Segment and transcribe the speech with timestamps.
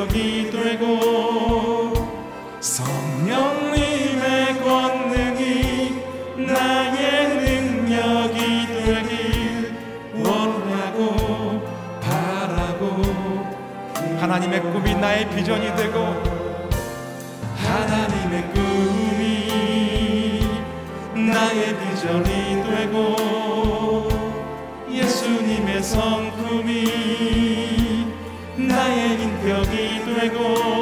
[0.00, 1.92] 인격이 되고
[2.60, 6.02] 성령님의 권능이
[6.46, 9.74] 나의 능력이 되길
[10.14, 11.62] 원하고
[12.00, 12.84] 바라고
[14.18, 15.98] 하나님의 꿈이 나의 비전이 되고
[17.56, 20.40] 하나님의 꿈이
[21.30, 24.08] 나의 비전이 되고
[24.90, 27.49] 예수님의 성품이
[29.40, 30.79] 인격이 되고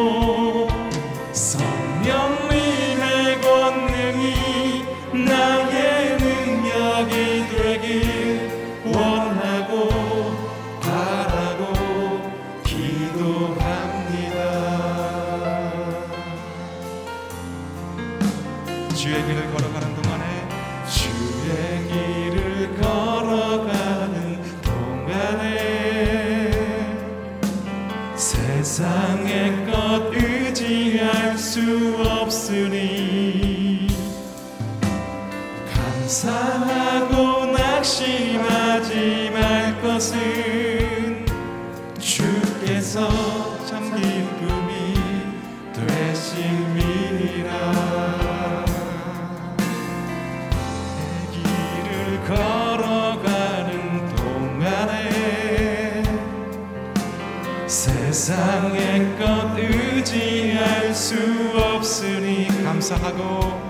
[62.89, 63.61] 감사하고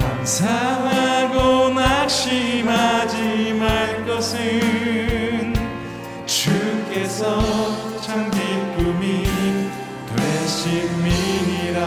[0.00, 5.54] 감사하고 낙심하지 말 것은
[6.26, 9.28] 주께서 참 기쁨이
[10.16, 11.80] 되심이니라.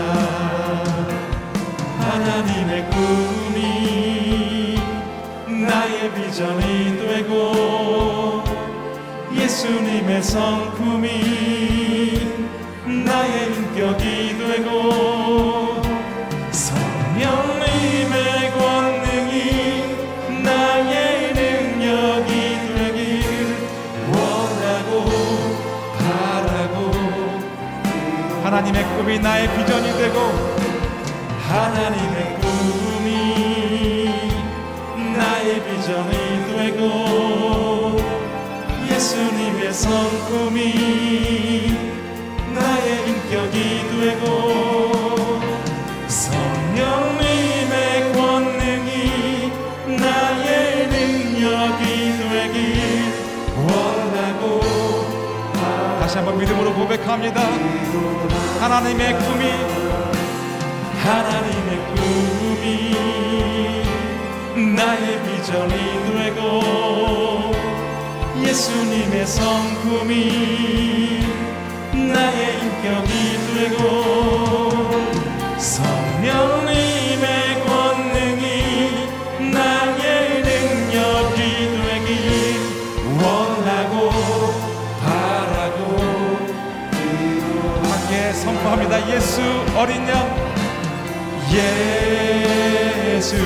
[2.00, 4.80] 하나님의 꿈이
[5.68, 8.44] 나의 비전이 되고
[9.36, 11.10] 예수님의 성품이
[12.86, 15.15] 나의 인격이 되고
[28.96, 30.20] 꿈이 나의 비전이 되고
[31.48, 33.10] 하나님의 꿈이
[35.18, 36.14] 나의 비전이
[36.48, 37.98] 되고
[38.90, 40.58] 예수님의 성품이
[42.54, 43.58] 나의 인격이
[44.00, 44.55] 되고
[56.46, 57.42] 믿음으로 고백합니다.
[58.60, 59.52] 하나님의 꿈이
[61.04, 62.66] 하나님의 꿈이
[64.76, 65.74] 나의 비전이
[66.14, 66.42] 되고
[68.44, 70.12] 예수님의 성품이
[72.14, 73.12] 나의 인격이
[73.56, 73.82] 되고
[75.58, 76.55] 성령
[89.16, 89.42] 예수
[89.78, 90.28] 어린 양
[91.50, 93.38] 예수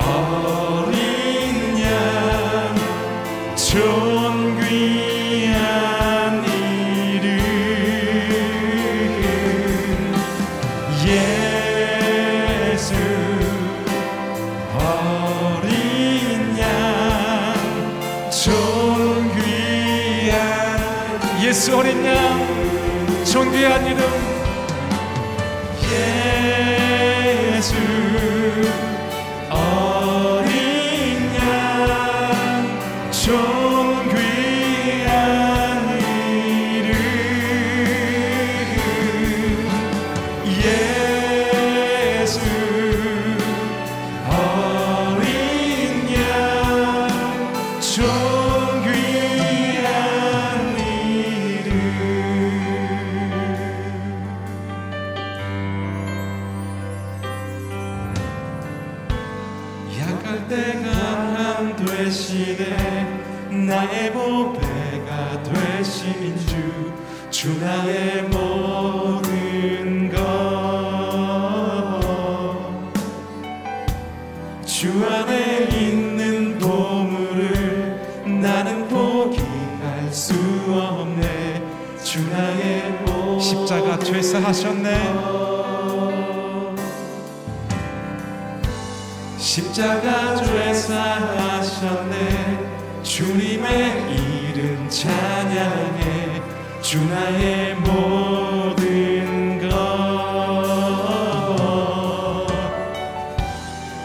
[0.00, 2.74] 어린 양
[23.64, 24.23] 존귀한 이름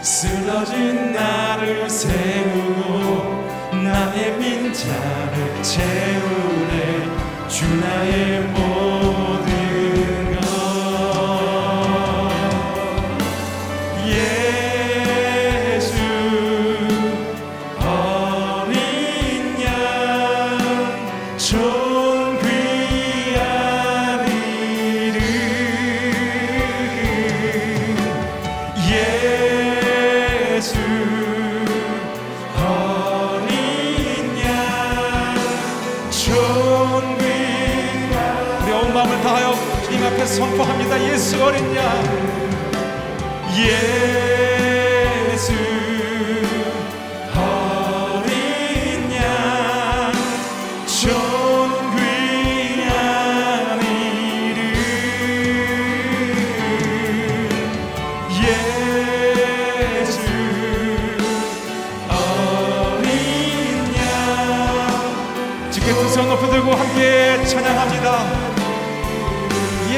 [0.02, 3.40] 쓰러진 나를 세우고
[3.82, 7.48] 나의 빈자를 채우네.
[7.48, 9.09] 주 나의 모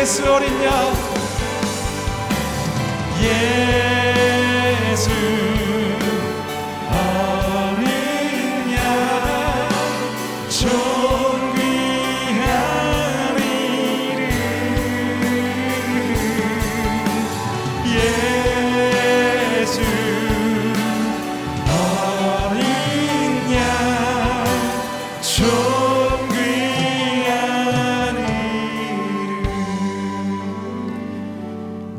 [0.02, 0.92] 예수 어린 양.
[3.22, 3.91] 예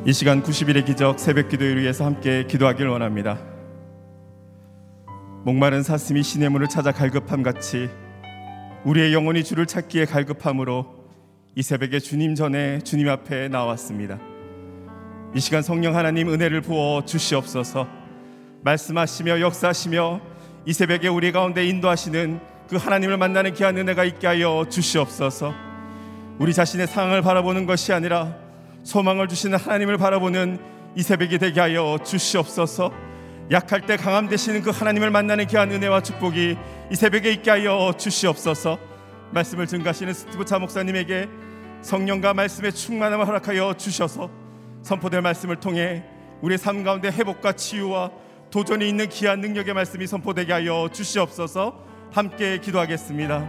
[0.06, 3.40] 이 시간 90일의 기적 새벽 기도를 위해서 함께 기도하길 원합니다.
[5.46, 7.90] 목마른 사슴이 신의 문을 찾아 갈급함 같이
[8.84, 10.86] 우리의 영혼이 주를 찾기에 갈급함으로
[11.56, 14.20] 이 새벽에 주님 전에 주님 앞에 나왔습니다.
[15.36, 17.88] 이 시간 성령 하나님 은혜를 부어 주시옵소서.
[18.62, 20.20] 말씀하시며 역사하시며
[20.66, 25.54] 이 새벽에 우리 가운데 인도하시는 그 하나님을 만나는 귀한 은혜가 있게 하여 주시옵소서.
[26.40, 28.43] 우리 자신의 상황을 바라보는 것이 아니라
[28.84, 30.60] 소망을 주시는 하나님을 바라보는
[30.96, 32.92] 이 새벽이 되게 하여 주시옵소서.
[33.52, 36.58] 약할 때 강함 되시는 그 하나님을 만나는 귀한 은혜와 축복이
[36.92, 38.78] 이 새벽에 있게 하여 주시옵소서.
[39.32, 41.28] 말씀을 증가하시는 스티브 차 목사님에게
[41.82, 44.30] 성령과 말씀의 충만함을 허락하여 주셔서
[44.84, 46.04] 선포될 말씀을 통해
[46.42, 48.12] 우리의 삶 가운데 회복과 치유와
[48.52, 51.84] 도전이 있는 귀한 능력의 말씀이 선포되게 하여 주시옵소서.
[52.12, 53.48] 함께 기도하겠습니다.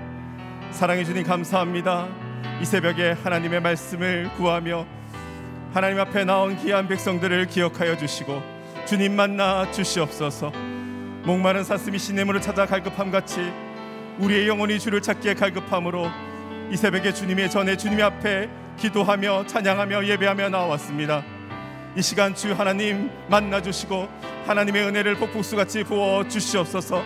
[0.70, 2.08] 사랑해 주님 감사합니다.
[2.62, 4.86] 이 새벽에 하나님의 말씀을 구하며
[5.74, 8.40] 하나님 앞에 나온 귀한 백성들을 기억하여 주시고
[8.86, 10.52] 주님 만나 주시옵소서.
[11.24, 13.40] 목마른 사슴이 시냇물을 찾아 갈급함 같이
[14.20, 16.08] 우리의 영혼이 주를 찾기에 갈급함으로
[16.70, 21.24] 이 새벽에 주님의 전에 주님 앞에 기도하며 찬양하며 예배하며 나왔습니다.
[21.96, 24.08] 이 시간 주 하나님 만나 주시고
[24.46, 27.02] 하나님의 은혜를 폭풍수같이 부어 주시옵소서.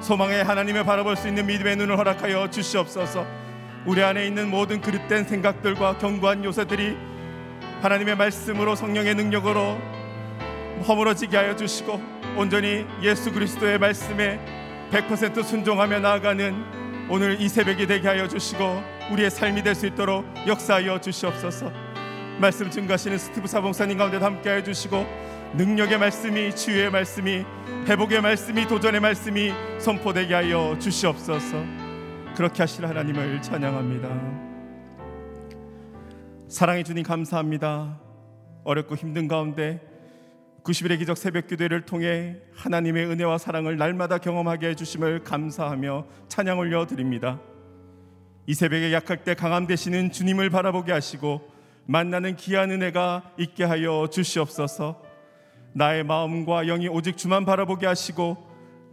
[0.00, 3.24] 소망의 하나님을 바라볼 수 있는 믿음의 눈을 허락하여 주시옵소서.
[3.86, 7.09] 우리 안에 있는 모든 그릇된 생각들과 견고한 요새들이
[7.82, 9.78] 하나님의 말씀으로 성령의 능력으로
[10.86, 12.00] 허물어지게 하여 주시고
[12.36, 14.38] 온전히 예수 그리스도의 말씀에
[14.90, 21.00] 100% 순종하며 나아가는 오늘 이 새벽이 되게 하여 주시고 우리의 삶이 될 수 있도록 역사하여
[21.00, 21.72] 주시옵소서.
[22.38, 25.06] 말씀 증가하시는 스티브 사봉사님 가운데 함께 하여 주시고
[25.54, 27.44] 능력의 말씀이 치유의 말씀이
[27.86, 31.64] 회복의 말씀이 도전의 말씀이 선포되게 하여 주시옵소서.
[32.36, 34.49] 그렇게 하실 하나님을 찬양합니다.
[36.50, 38.00] 사랑해 주님 감사합니다.
[38.64, 39.80] 어렵고 힘든 가운데
[40.64, 46.86] 90일의 기적 새벽 기도를 통해 하나님의 은혜와 사랑을 날마다 경험하게 해 주심을 감사하며 찬양 올려
[46.86, 47.40] 드립니다.
[48.48, 51.40] 이 새벽에 약할 때 강함 되시는 주님을 바라보게 하시고
[51.86, 55.00] 만나는 귀한 은혜가 있게 하여 주시옵소서.
[55.72, 58.36] 나의 마음과 영이 오직 주만 바라보게 하시고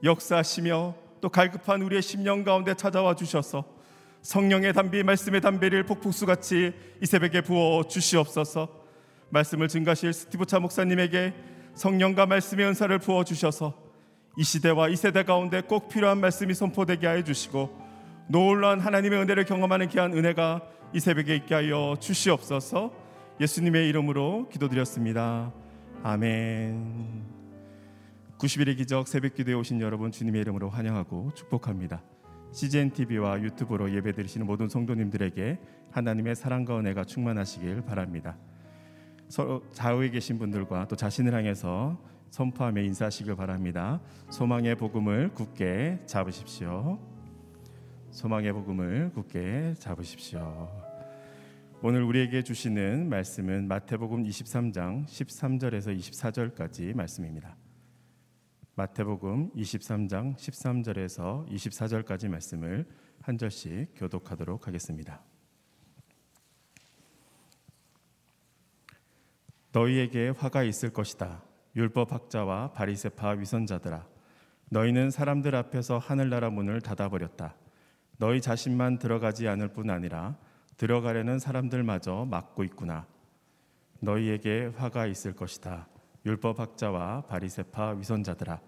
[0.03, 3.76] 역사하시며 또 갈급한 우리의 심령 가운데 찾아와 주셔서
[4.21, 8.69] 성령의 담비 말씀의 담비를 폭풍수같이 이 새벽에 부어 주시옵소서.
[9.29, 11.33] 말씀을 증가실 스티브 차 목사님에게
[11.75, 13.73] 성령과 말씀의 은사를 부어 주셔서
[14.37, 17.87] 이 시대와 이 세대 가운데 꼭 필요한 말씀이 선포되게 하여 주시고
[18.29, 20.61] 놀라운 하나님의 은혜를 경험하는 귀한 은혜가
[20.93, 22.91] 이 새벽에 있게 하여 주시옵소서.
[23.39, 25.53] 예수님의 이름으로 기도드렸습니다.
[26.03, 27.25] 아멘.
[28.37, 32.01] 90일의 기적 새벽 기도에 오신 여러분 주님의 이름으로 환영하고 축복합니다.
[32.51, 35.59] CGN TV와 유튜브로 예배드리시는 모든 성도님들에게
[35.91, 38.37] 하나님의 사랑과 은혜가 충만하시길 바랍니다.
[39.27, 41.99] 서로 좌우에 계신 분들과 또 자신을 향해서
[42.29, 43.99] 선포하며 인사하시길 바랍니다.
[44.29, 46.99] 소망의 복음을 굳게 잡으십시오.
[48.11, 50.69] 소망의 복음을 굳게 잡으십시오.
[51.81, 57.56] 오늘 우리에게 주시는 말씀은 마태복음 23장 13절에서 24절까지 말씀입니다.
[58.77, 62.85] 마태복음 23장 13절에서 24절까지 말씀을
[63.23, 65.23] 한 절씩 교독하도록 하겠습니다.
[69.71, 71.41] 너희에게 화가 있을 것이다.
[71.75, 74.05] 율법 학자와 바리새파 위선자들아
[74.69, 77.55] 너희는 사람들 앞에서 하늘나라 문을 닫아 버렸다.
[78.17, 80.37] 너희 자신만 들어가지 않을 뿐 아니라
[80.77, 83.07] 들어가려는 사람들마저 막고 있구나.
[84.01, 85.87] 너희에게 화가 있을 것이다.
[86.27, 88.59] 율법 학자와 바리새파 위선자들아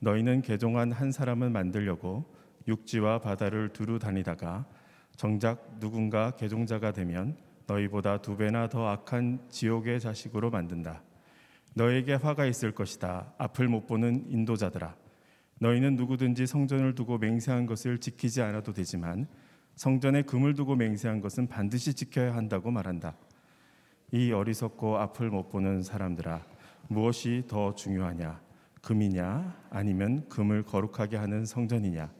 [0.00, 2.32] 너희는 개종한 한 사람을 만들려고
[2.68, 4.64] 육지와 바다를 두루 다니다가
[5.16, 11.02] 정작 누군가 개종자가 되면 너희보다 두 배나 더 악한 지옥의 자식으로 만든다.
[11.74, 13.32] 너에게 화가 있을 것이다.
[13.36, 14.94] 앞을 못 보는 인도자들아.
[15.58, 19.26] 너희는 누구든지 성전을 두고 맹세한 것을 지키지 않아도 되지만
[19.74, 23.16] 성전에 금을 두고 맹세한 것은 반드시 지켜야 한다고 말한다.
[24.12, 26.44] 이 어리석고 앞을 못 보는 사람들아,
[26.88, 28.40] 무엇이 더 중요하냐?
[28.82, 32.10] 금이냐 아니면 금을 거룩하게 하는 성전이냐?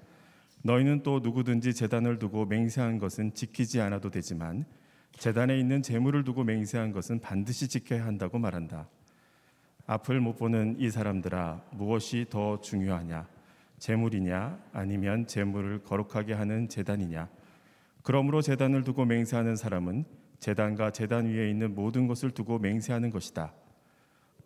[0.62, 4.64] 너희는 또 누구든지 재단을 두고 맹세한 것은 지키지 않아도 되지만
[5.18, 8.88] 재단에 있는 재물을 두고 맹세한 것은 반드시 지켜야 한다고 말한다.
[9.86, 13.26] 앞을 못 보는 이 사람들아 무엇이 더 중요하냐?
[13.78, 17.28] 재물이냐 아니면 재물을 거룩하게 하는 재단이냐?
[18.02, 20.04] 그러므로 재단을 두고 맹세하는 사람은
[20.38, 23.52] 재단과 재단 위에 있는 모든 것을 두고 맹세하는 것이다.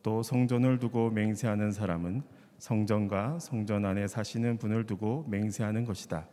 [0.06, 2.22] 또 성전을 두고 맹세하는 사람은
[2.58, 6.28] 성전과 성전 안에 사시는 분을 두고 맹세하는 것이다.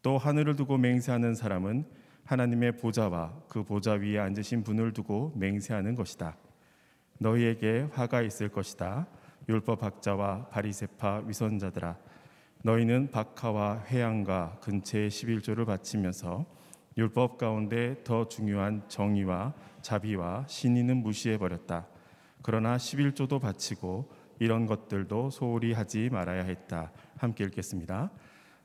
[0.00, 1.86] 또 하늘을 두고 맹세하는 사람은
[2.22, 6.36] 하나님의 보좌와 그 보좌 위에 앉으신 분을 두고 맹세하는 것이다.
[7.18, 9.08] 너희에게 화가 있을 것이다.
[9.48, 11.96] 율법 학자와 바리새파 위선자들아
[12.62, 16.46] 너희는 박하와 회양과 근처의 11조를 바치면서
[16.96, 21.88] 율법 가운데 더 중요한 정의와 자비와 신의는 무시해 버렸다.
[22.42, 26.92] 그러나 11조도 바치고 이런 것들도 소홀히 하지 말아야 했다.
[27.16, 28.10] 함께 읽겠습니다.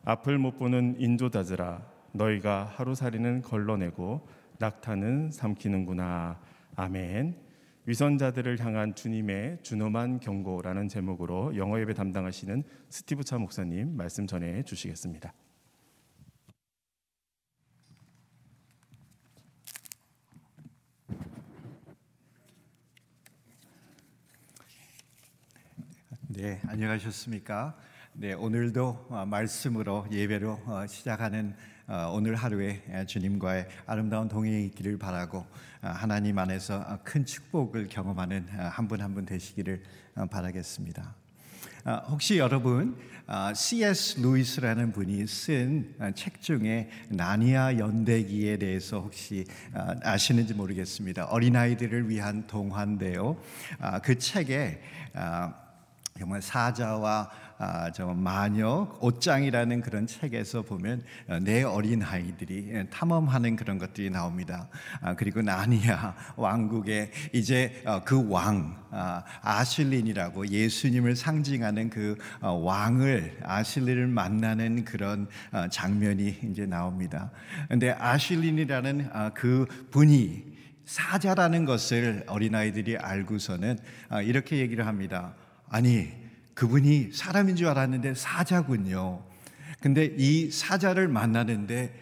[0.06, 1.82] 앞을 못 보는 인조자들아
[2.14, 4.28] 너희가 하루살이는 걸러내고
[4.60, 6.40] 낙타는 삼키는구나.
[6.76, 7.36] 아멘.
[7.86, 15.34] 위선자들을 향한 주님의 준엄한 경고라는 제목으로 영어 예배 담당하시는 스티브 차 목사님 말씀 전해 주시겠습니다.
[26.38, 27.74] 네, 안녕하셨습니까?
[28.12, 31.56] 네, 오늘도 어, 말씀으로 예배로 어, 시작하는
[31.88, 35.46] 어, 오늘 하루에 주님과의 아름다운 동행이 있기를 바라고
[35.80, 39.82] 하나님 안에서 큰 축복을 경험하는 한분 한 분 되시기를
[40.30, 41.16] 바라겠습니다.
[42.10, 42.98] 혹시 여러분
[43.54, 44.20] C.S.
[44.20, 49.46] 루이스라는 분이 쓴 책 중에 나니아 연대기에 대해서 혹시
[50.04, 51.26] 아시는지 모르겠습니다.
[51.28, 53.38] 어린아이들을 위한 동화인데요.
[54.04, 54.82] 그 책에
[56.18, 63.58] 정말 사자와 아, 저 마녀 옷장이라는 그런 책에서 보면 어, 내 어린 아이들이 예, 탐험하는
[63.58, 64.70] 그런 것들이 나옵니다.
[65.02, 74.08] 아, 그리고 나니아 왕국에 이제 어, 그왕 아, 아실린이라고 예수님을 상징하는 그 어, 왕을 아실린을
[74.08, 77.30] 만나는 그런 어, 장면이 이제 나옵니다.
[77.68, 80.56] 근데 아실린이라는 아, 그 분이
[80.86, 85.34] 사자라는 것을 어린아이들이 알고서는 아, 이렇게 얘기를 합니다.
[85.76, 86.10] 아니,
[86.54, 89.22] 그분이 사람인 줄 알았는데 사자군요.
[89.82, 91.94] 근데 이 사자를 만나는데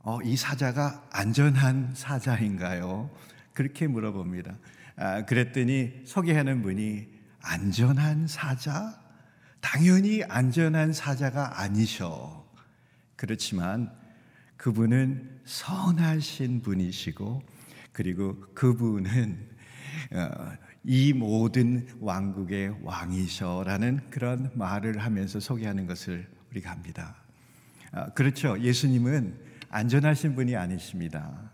[0.00, 3.08] 어, 이 사자가 안전한 사자인가요?
[3.54, 4.58] 그렇게 물어봅니다.
[4.96, 7.08] 아, 그랬더니 소개하는 분이
[7.40, 9.00] 안전한 사자?
[9.60, 12.46] 당연히 안전한 사자가 아니셔.
[13.16, 13.90] 그렇지만
[14.58, 17.42] 그분은 선하신 분이시고
[17.92, 19.48] 그리고 그분은
[20.12, 27.14] 어, 이 모든 왕국의 왕이셔라는 그런 말을 하면서 소개하는 것을 우리가 합니다.
[27.92, 28.58] 아, 그렇죠.
[28.58, 31.52] 예수님은 안전하신 분이 아니십니다.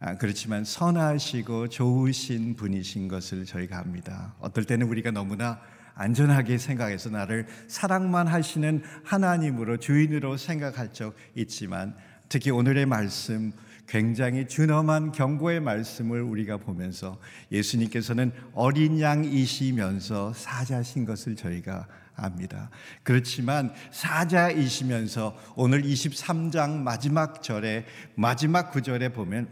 [0.00, 4.34] 아, 그렇지만 선하시고 좋으신 분이신 것을 저희가 합니다.
[4.38, 5.62] 어떨 때는 우리가 너무나
[5.94, 11.96] 안전하게 생각해서 나를 사랑만 하시는 하나님으로 주인으로 생각할 적 있지만
[12.28, 13.50] 특히 오늘의 말씀
[13.88, 17.18] 굉장히 준엄한 경고의 말씀을 우리가 보면서
[17.50, 22.68] 예수님께서는 어린 양이시면서 사자신 것을 저희가 압니다.
[23.02, 29.48] 그렇지만 사자이시면서 오늘 23장 마지막 절에 마지막 구절에 보면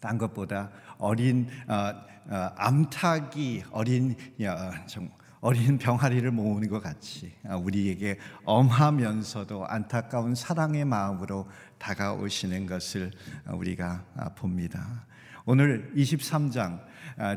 [0.00, 1.92] 딴 것보다 어린 어,
[2.28, 10.84] 어, 암탉이 어린 어, 정, 어린 병아리를 모으는 것 같이 아, 우리에게 엄하면서도 안타까운 사랑의
[10.84, 11.46] 마음으로
[11.78, 13.10] 다가오시는 것을
[13.52, 14.04] 우리가
[14.36, 15.06] 봅니다.
[15.44, 16.80] 오늘 23장 아,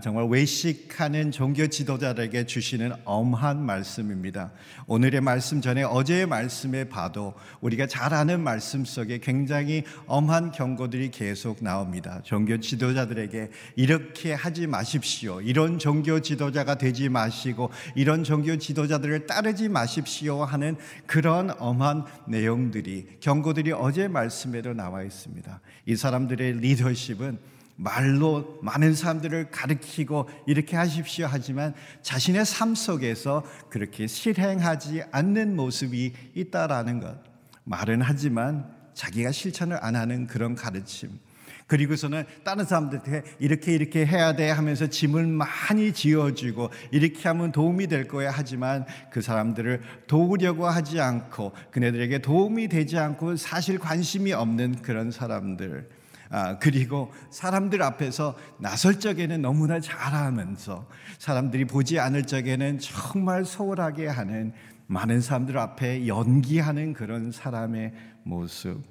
[0.02, 4.52] 정말 외식하는 종교 지도자들에게 주시는 엄한 말씀입니다.
[4.88, 11.64] 오늘의 말씀 전에 어제의 말씀에 봐도 우리가 잘 아는 말씀 속에 굉장히 엄한 경고들이 계속
[11.64, 12.20] 나옵니다.
[12.26, 15.40] 종교 지도자들에게 이렇게 하지 마십시오.
[15.40, 23.72] 이런 종교 지도자가 되지 마시고 이런 종교 지도자들을 따르지 마십시오 하는 그런 엄한 내용들이 경고들이
[23.72, 25.62] 어제 말씀에도 나와 있습니다.
[25.86, 35.04] 이 사람들의 리더십은 말로 많은 사람들을 가르치고 이렇게 하십시오 하지만 자신의 삶 속에서 그렇게 실행하지
[35.12, 37.18] 않는 모습이 있다라는 것.
[37.64, 41.20] 말은 하지만 자기가 실천을 안 하는 그런 가르침.
[41.68, 48.08] 그리고서는 다른 사람들한테 이렇게 이렇게 해야 돼 하면서 짐을 많이 지어주고 이렇게 하면 도움이 될
[48.08, 55.12] 거야 하지만 그 사람들을 도우려고 하지 않고 그네들에게 도움이 되지 않고 사실 관심이 없는 그런
[55.12, 55.99] 사람들.
[56.30, 60.88] 아, 그리고 사람들 앞에서 나설 적에는 너무나 잘하면서
[61.18, 64.54] 사람들이 보지 않을 적에는 정말 소홀하게 하는
[64.88, 68.82] 많은 사람들 앞에 연기하는 그런 사람의 모습.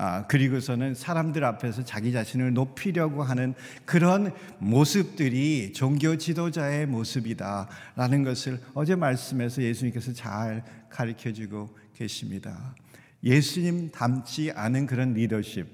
[0.00, 8.94] 아, 그리고서는 사람들 앞에서 자기 자신을 높이려고 하는 그런 모습들이 종교 지도자의 모습이다라는 것을 어제
[8.94, 12.76] 말씀에서 예수님께서 잘 가르쳐 주고 계십니다.
[13.24, 15.66] 예수님 닮지 않은 그런 리더십,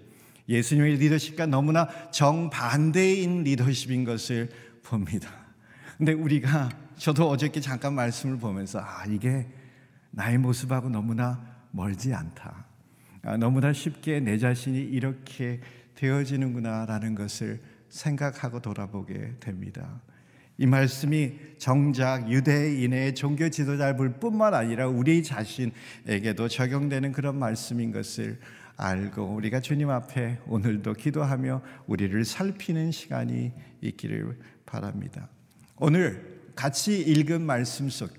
[0.48, 4.50] 예수님의 리더십과 너무나 정반대인 리더십인 것을
[4.82, 5.30] 봅니다.
[5.96, 9.46] 근데 우리가 저도 어저께 잠깐 말씀을 보면서 아, 이게
[10.10, 12.66] 나의 모습하고 너무나 멀지 않다.
[13.22, 15.60] 아, 너무나 쉽게 내 자신이 이렇게
[15.94, 20.00] 되어지는구나라는 것을 생각하고 돌아보게 됩니다.
[20.56, 28.38] 이 말씀이 정작 유대인의 종교 지도자들 뿐만 아니라 우리 자신에게도 적용되는 그런 말씀인 것을
[28.76, 35.28] 알고 우리가 주님 앞에 오늘도 기도하며 우리를 살피는 시간이 있기를 바랍니다.
[35.76, 38.12] 오늘 같이 읽은 말씀 속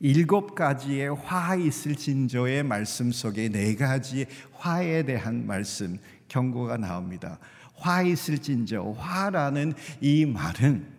[0.00, 7.38] 일곱 가지의 화 있을 진저의 말씀 속에 네 가지 화에 대한 말씀 경고가 나옵니다.
[7.74, 10.95] 화 있을 진저 화라는 이 말은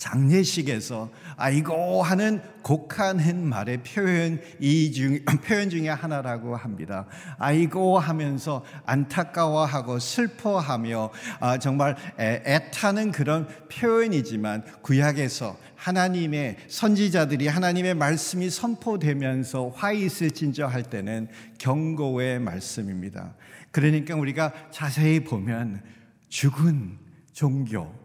[0.00, 7.06] 장례식에서 아이고 하는 곡한 말의 표현 이 중, 표현 중에 하나라고 합니다.
[7.38, 11.10] 아이고 하면서 안타까워하고 슬퍼하며
[11.40, 20.66] 아, 정말 애, 애타는 그런 표현이지만 구약에서 하나님의 선지자들이 하나님의 말씀이 선포되면서 화 있을 진저
[20.66, 23.34] 할 때는 경고의 말씀입니다.
[23.70, 25.82] 그러니까 우리가 자세히 보면
[26.30, 26.98] 죽은
[27.34, 27.99] 종교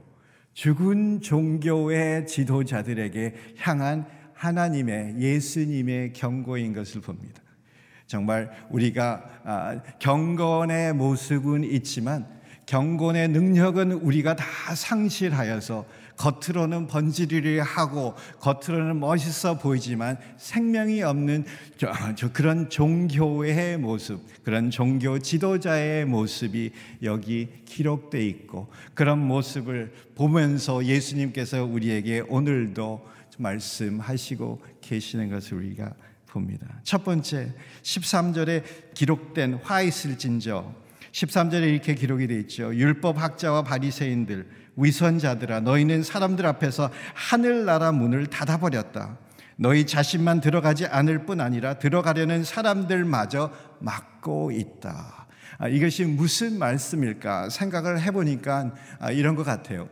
[0.56, 7.41] 죽은 종교의 지도자들에게 향한 하나님의 예수님의 경고인 것을 봅니다.
[8.08, 12.26] 정말 우리가 아, 경건의 모습은 있지만
[12.65, 15.86] 경건의 능력은 우리가 다 상실하여서
[16.17, 21.45] 겉으로는 번지르르 하고 겉으로는 멋있어 보이지만 생명이 없는
[21.78, 26.71] 저, 저 그런 종교의 모습, 그런 종교 지도자의 모습이
[27.04, 33.06] 여기 기록돼 있고 그런 모습을 보면서 예수님께서 우리에게 오늘도
[33.38, 35.93] 말씀하시고 계시는 것을 우리가
[36.28, 36.80] 봅니다.
[36.84, 42.75] 첫 번째 13절에 기록된 화 있을진저 13절에 이렇게 기록이 되어 있죠.
[42.75, 49.18] 율법 학자와 바리새인들 위선자들아 너희는 사람들 앞에서 하늘나라 문을 닫아버렸다.
[49.58, 55.28] 너희 자신만 들어가지 않을 뿐 아니라 들어가려는 사람들마저 막고 있다.
[55.58, 59.88] 아, 이것이 무슨 말씀일까 생각을 해보니까 아, 이런 것 같아요.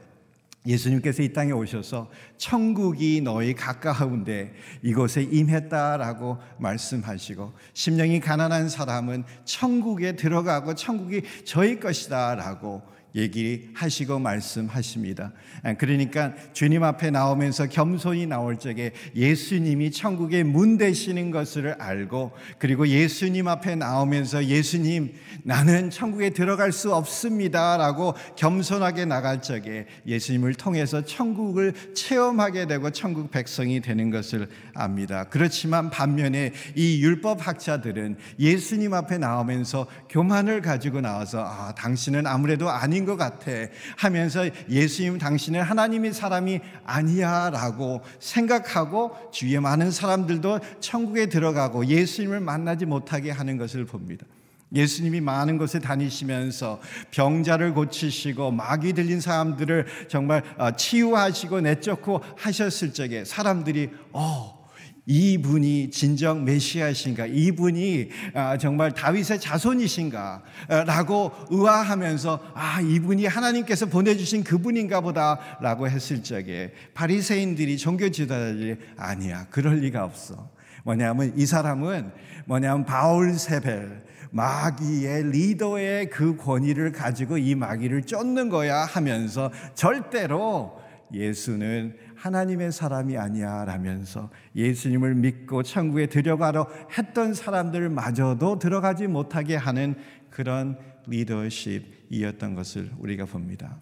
[0.66, 10.76] 예수님께서 이 땅에 오셔서 천국이 너희 가까운데 이곳에 임했다라고 말씀하시고 심령이 가난한 사람은 천국에 들어가고
[10.76, 12.82] 천국이 저희 것이다라고
[13.16, 15.34] 얘기하시고 말씀하십니다.
[15.62, 22.88] 아, 그러니까 주님 앞에 나오면서 겸손히 나올 적에 예수님이 천국의 문 되시는 것을 알고 그리고
[22.88, 31.74] 예수님 앞에 나오면서 예수님 나는 천국에 들어갈 수 없습니다라고 겸손하게 나갈 적에 예수님을 통해서 천국을
[31.94, 35.26] 체험하게 되고 천국 백성이 되는 것을 압니다.
[35.26, 43.03] 그렇지만 반면에 이 율법 학자들은 예수님 앞에 나오면서 교만을 가지고 나와서 아, 당신은 아무래도 아닌
[43.04, 43.52] 아닌 것 같아
[43.98, 52.86] 하면서 예수님 당신은 하나님의 사람이 아니야 라고 생각하고 주위에 많은 사람들도 천국에 들어가고 예수님을 만나지
[52.86, 54.26] 못하게 하는 것을 봅니다.
[54.74, 63.24] 예수님이 많은 곳에 다니시면서 병자를 고치시고 마귀 들린 사람들을 정말 어, 치유하시고 내쫓고 하셨을 적에
[63.24, 64.63] 사람들이 어
[65.06, 67.26] 이분이 진정 메시아이신가?
[67.28, 70.44] 이분이 아, 정말 다윗의 자손이신가?
[70.86, 79.48] 라고 의아하면서 아, 이분이 하나님께서 보내주신 그분인가 보다 라고 했을 적에 바리새인들이 종교 지도자들이 아니야.
[79.50, 80.50] 그럴 리가 없어.
[80.84, 82.12] 뭐냐면 이 사람은
[82.46, 90.82] 뭐냐면 바울 세벨 마귀의 리더의 그 권위를 가지고 이 마귀를 쫓는 거야 하면서 절대로
[91.14, 99.96] 예수는 하나님의 사람이 아니야 라면서 예수님을 믿고 천국에 들어가려 했던 사람들마저도 들어가지 못하게 하는
[100.30, 103.76] 그런 리더십이었던 것을 우리가 봅니다.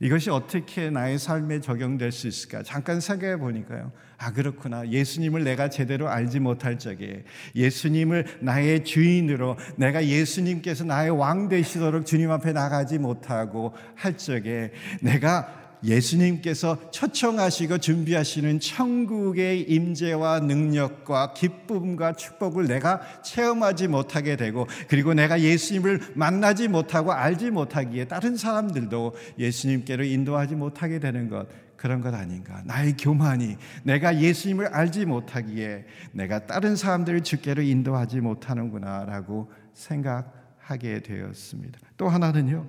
[0.00, 2.64] 이것이 어떻게 나의 삶에 적용될 수 있을까?
[2.64, 3.92] 잠깐 생각해 보니까요.
[4.18, 4.88] 아, 그렇구나.
[4.88, 7.22] 예수님을 내가 제대로 알지 못할 적에
[7.54, 15.65] 예수님을 나의 주인으로 내가 예수님께서 나의 왕 되시도록 주님 앞에 나가지 못하고 할 적에 내가
[15.84, 26.00] 예수님께서 초청하시고 준비하시는 천국의 임재와 능력과 기쁨과 축복을 내가 체험하지 못하게 되고 그리고 내가 예수님을
[26.14, 32.62] 만나지 못하고 알지 못하기에 다른 사람들도 예수님께로 인도하지 못하게 되는 것 그런 것 아닌가.
[32.64, 41.78] 나의 교만이 내가 예수님을 알지 못하기에 내가 다른 사람들을 주께로 인도하지 못하는구나라고 생각하게 되었습니다.
[41.96, 42.66] 또 하나는요.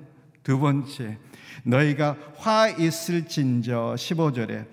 [0.47, 1.17] 두 번째
[1.63, 4.65] 너희가 화 있을진저 15절에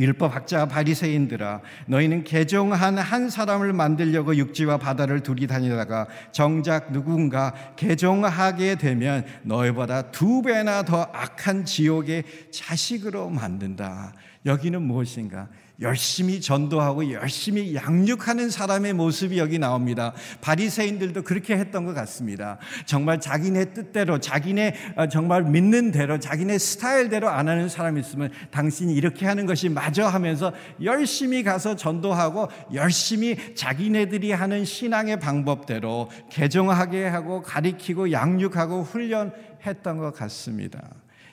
[0.00, 8.74] 율법 학자 바리새인들아 너희는 개종한 한 사람을 만들려고 육지와 바다를 둘이 다니다가 정작 누군가 개종하게
[8.74, 14.12] 되면 너희보다 두 배나 더 악한 지옥의 자식으로 만든다.
[14.44, 15.48] 여기는 무엇인가?
[15.80, 20.14] 열심히 전도하고 열심히 양육하는 사람의 모습이 여기 나옵니다.
[20.40, 22.58] 바리새인들도 그렇게 했던 것 같습니다.
[22.86, 28.94] 정말 자기네 뜻대로 자기네 어, 정말 믿는 대로 자기네 스타일대로 안 하는 사람이 있으면 당신이
[28.94, 37.42] 이렇게 하는 것이 맞아 하면서 열심히 가서 전도하고 열심히 자기네들이 하는 신앙의 방법대로 개정하게 하고
[37.42, 40.82] 가리키고 양육하고 훈련했던 것 같습니다.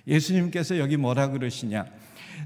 [0.05, 1.85] 예수님께서 여기 뭐라 그러시냐?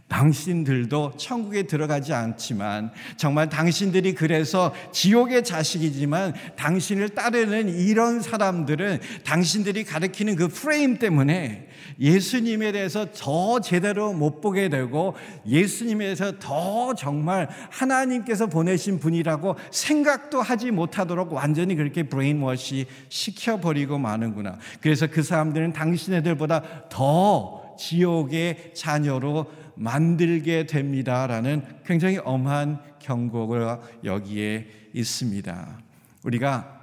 [0.07, 10.35] 당신들도 천국에 들어가지 않지만 정말 당신들이 그래서 지옥의 자식이지만 당신을 따르는 이런 사람들은 당신들이 가르치는
[10.37, 11.67] 그 프레임 때문에
[11.99, 15.15] 예수님에 대해서 더 제대로 못 보게 되고
[15.45, 24.57] 예수님에 대해서 더 정말 하나님께서 보내신 분이라고 생각도 하지 못하도록 완전히 그렇게 brainwash 시켜버리고 마는구나.
[24.79, 35.79] 그래서 그 사람들은 당신네들보다 더 지옥의 자녀로 만들게 됩니다라는 굉장히 엄한 경고가 여기에 있습니다.
[36.23, 36.77] 우리가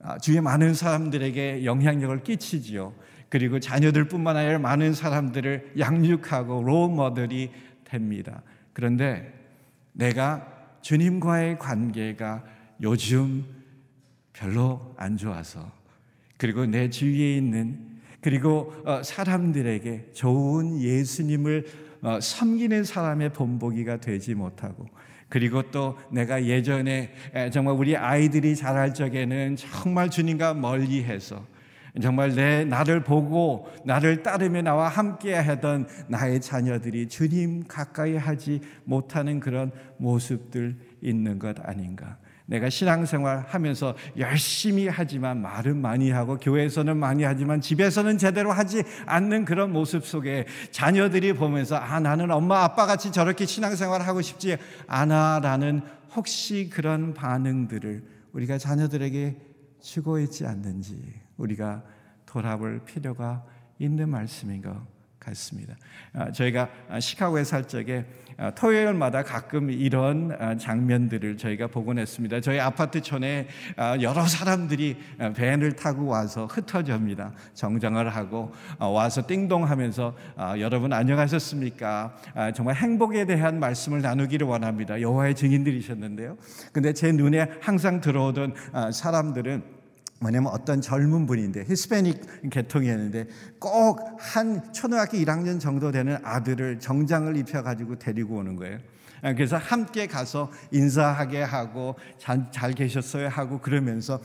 [0.00, 2.92] 아, 주위에 많은 사람들에게 영향력을 끼치지요.
[3.28, 7.50] 그리고 자녀들뿐만 아니라 많은 사람들을 양육하고 로모델이
[7.84, 8.42] 됩니다.
[8.72, 9.32] 그런데
[9.92, 10.46] 내가
[10.82, 12.44] 주님과의 관계가
[12.82, 13.44] 요즘
[14.32, 15.72] 별로 안 좋아서
[16.36, 21.64] 그리고 내 주위에 있는 그리고 어, 사람들에게 좋은 예수님을
[22.06, 24.86] 어, 섬기는 사람의 본보기가 되지 못하고
[25.28, 27.12] 그리고 또 내가 예전에
[27.52, 31.44] 정말 우리 아이들이 자랄 적에는 정말 주님과 멀리해서
[32.00, 39.40] 정말 내 나를 보고 나를 따르며 나와 함께 하던 나의 자녀들이 주님 가까이 하지 못하는
[39.40, 42.18] 그런 모습들 있는 것 아닌가.
[42.46, 49.44] 내가 신앙생활 하면서 열심히 하지만 말은 많이 하고 교회에서는 많이 하지만 집에서는 제대로 하지 않는
[49.44, 54.56] 그런 모습 속에 자녀들이 보면서 아 나는 엄마 아빠 같이 저렇게 신앙생활 하고 싶지
[54.86, 55.82] 않아라는
[56.14, 59.36] 혹시 그런 반응들을 우리가 자녀들에게
[59.80, 60.96] 주고 있지 않는지
[61.36, 61.82] 우리가
[62.26, 63.44] 돌아볼 필요가
[63.78, 64.74] 있는 말씀인 것
[65.18, 65.74] 같습니다.
[66.12, 66.68] 아, 저희가
[67.00, 72.40] 시카고에 살 적에 아, 토요일마다 가끔 이런 아, 장면들을 저희가 보곤 했습니다.
[72.40, 73.48] 저희 아파트촌에
[74.00, 74.96] 여러 사람들이
[75.34, 77.32] 밴을 타고 와서 흩어집니다.
[77.54, 80.14] 정장을 하고 와서 띵동하면서
[80.58, 82.14] 여러분 안녕하셨습니까?
[82.54, 85.00] 정말 행복에 대한 말씀을 나누기를 원합니다.
[85.00, 86.36] 여호와의 증인들이셨는데요.
[86.72, 88.54] 근데 제 눈에 항상 들어오던
[88.92, 89.75] 사람들은
[90.18, 93.26] 뭐냐면 어떤 젊은 분인데 히스패닉 계통이었는데
[93.58, 98.78] 꼭 한 초등학교 1학년 정도 되는 아들을 정장을 입혀 가지고 데리고 오는 거예요.
[99.22, 104.20] 아, 그래서 함께 가서 인사하게 하고 잘, 잘 계셨어요 하고 그러면서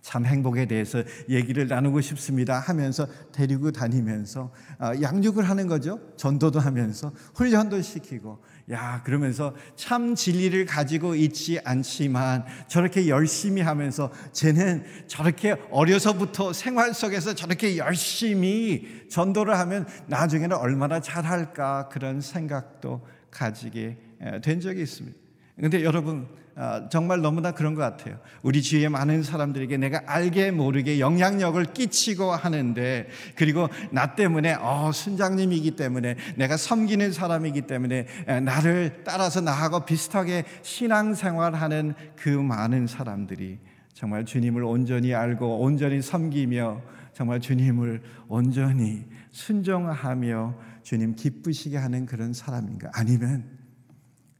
[0.00, 6.00] 참 행복에 대해서 얘기를 나누고 싶습니다 하면서 데리고 다니면서 아, 양육을 하는 거죠.
[6.16, 14.84] 전도도 하면서 훈련도 시키고 야, 그러면서 참 진리를 가지고 있지 않지만 저렇게 열심히 하면서 쟤는
[15.06, 23.98] 저렇게 어려서부터 생활 속에서 저렇게 열심히 전도를 하면 나중에는 얼마나 잘할까 그런 생각도 가지게
[24.42, 25.16] 된 적이 있습니다.
[25.60, 26.45] 근데 여러분, 아,
[26.90, 28.18] 정말 너무나 그런 것 같아요.
[28.42, 35.72] 우리 주위에 많은 사람들에게 내가 알게 모르게 영향력을 끼치고 하는데 그리고 나 때문에 어, 순장님이기
[35.72, 38.06] 때문에 내가 섬기는 사람이기 때문에
[38.42, 43.58] 나를 따라서 나하고 비슷하게 신앙생활하는 그 많은 사람들이
[43.92, 46.80] 정말 주님을 온전히 알고 온전히 섬기며
[47.12, 52.90] 정말 주님을 온전히 순종하며 주님 기쁘시게 하는 그런 사람인가?
[52.94, 53.44] 아니면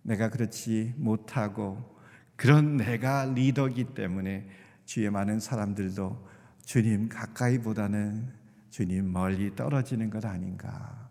[0.03, 1.96] 내가 그렇지 못하고
[2.37, 4.47] 그런 내가 리더기 때문에
[4.85, 6.29] 주위에 많은 사람들도
[6.65, 8.33] 주님 가까이보다는
[8.71, 11.11] 주님 멀리 떨어지는 것 아닌가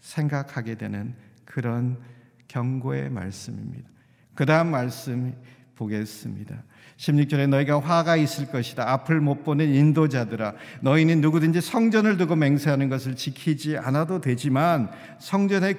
[0.00, 2.00] 생각하게 되는 그런
[2.48, 3.90] 경고의 말씀입니다.
[4.34, 5.34] 그 다음 말씀
[5.76, 6.62] 보겠습니다.
[6.96, 8.88] 16절에 너희가 화가 있을 것이다.
[8.88, 10.54] 앞을 못 보는 인도자들아.
[10.80, 15.74] 너희는 누구든지 성전을 두고 맹세하는 것을 지키지 않아도 되지만 성전에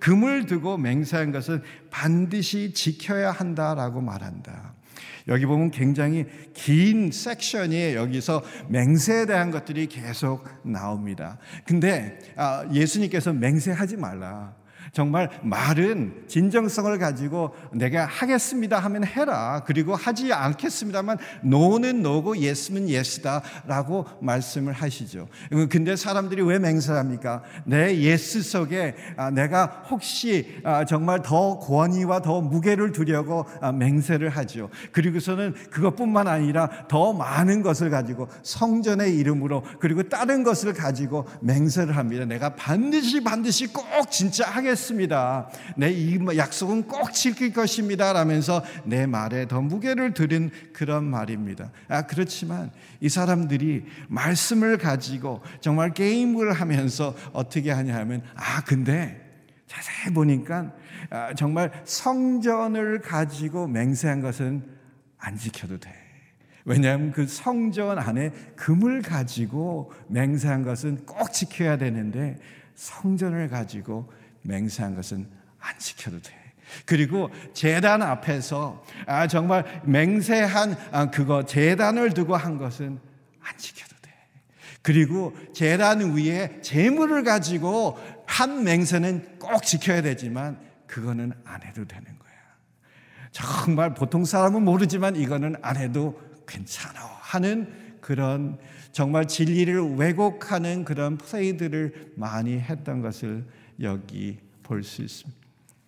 [0.00, 4.74] 금을 두고 맹세한 것은 반드시 지켜야 한다라고 말한다.
[5.28, 11.38] 여기 보면 굉장히 긴 섹션이 여기서 맹세에 대한 것들이 계속 나옵니다.
[11.64, 14.59] 근데 아, 예수님께서 맹세하지 말라.
[14.92, 19.62] 정말 말은 진정성을 가지고 내가 하겠습니다 하면 해라.
[19.64, 25.28] 그리고 하지 않겠습니다만 노는 노고 예스는 예스다라고 말씀을 하시죠.
[25.70, 27.42] 근데 사람들이 왜 맹세합니까?
[27.64, 34.30] 내 yes 속에 아, 내가 혹시 아, 정말 더 권위와 더 무게를 두려고 아, 맹세를
[34.30, 34.70] 하죠.
[34.92, 42.24] 그리고서는 그것뿐만 아니라 더 많은 것을 가지고 성전의 이름으로 그리고 다른 것을 가지고 맹세를 합니다.
[42.24, 44.79] 내가 반드시 반드시 꼭 진짜 하겠습니다.
[44.80, 45.48] 하겠습니다.
[45.76, 48.12] 내 이 약속은 꼭 지킬 것입니다.
[48.12, 51.70] 라면서 내 말에 더 무게를 들인 그런 말입니다.
[51.88, 59.20] 아, 그렇지만 이 사람들이 말씀을 가지고 정말 게임을 하면서 어떻게 하냐 하면, 아, 근데
[59.66, 60.72] 자세히 보니까
[61.10, 64.64] 아, 정말 성전을 가지고 맹세한 것은
[65.18, 65.92] 안 지켜도 돼.
[66.64, 72.38] 왜냐하면 그 성전 안에 금을 가지고 맹세한 것은 꼭 지켜야 되는데
[72.74, 74.10] 성전을 가지고
[74.42, 75.26] 맹세한 것은
[75.58, 76.40] 안 지켜도 돼.
[76.86, 82.98] 그리고 재단 앞에서 아 정말 맹세한 아, 그거 재단을 두고 한 것은
[83.40, 84.10] 안 지켜도 돼.
[84.82, 92.30] 그리고 재단 위에 재물을 가지고 한 맹세는 꼭 지켜야 되지만 그거는 안 해도 되는 거야.
[93.32, 98.58] 정말 보통 사람은 모르지만 이거는 안 해도 괜찮아 하는 그런
[98.92, 103.44] 정말 진리를 왜곡하는 그런 플레이들을 많이 했던 것을
[103.80, 105.40] 여기 볼 수 있습니다.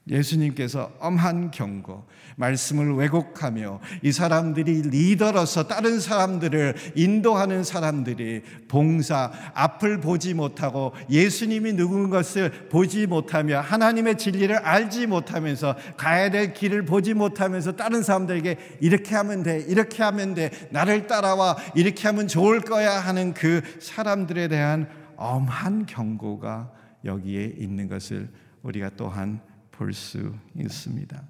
[0.09, 10.35] 예수님께서 엄한 경고, 말씀을 왜곡하며 이 사람들이 리더로서 다른 사람들을 인도하는 사람들이 봉사, 앞을 보지
[10.35, 17.77] 못하고 예수님이 누군 것을 보지 못하며 하나님의 진리를 알지 못하면서 가야 될 길을 보지 못하면서
[17.77, 23.35] 다른 사람들에게 이렇게 하면 돼, 이렇게 하면 돼, 나를 따라와, 이렇게 하면 좋을 거야 하는
[23.35, 28.29] 그 사람들에 대한 엄한 경고가 여기에 있는 것을
[28.63, 31.23] 우리가 또한 볼 수 있습니다.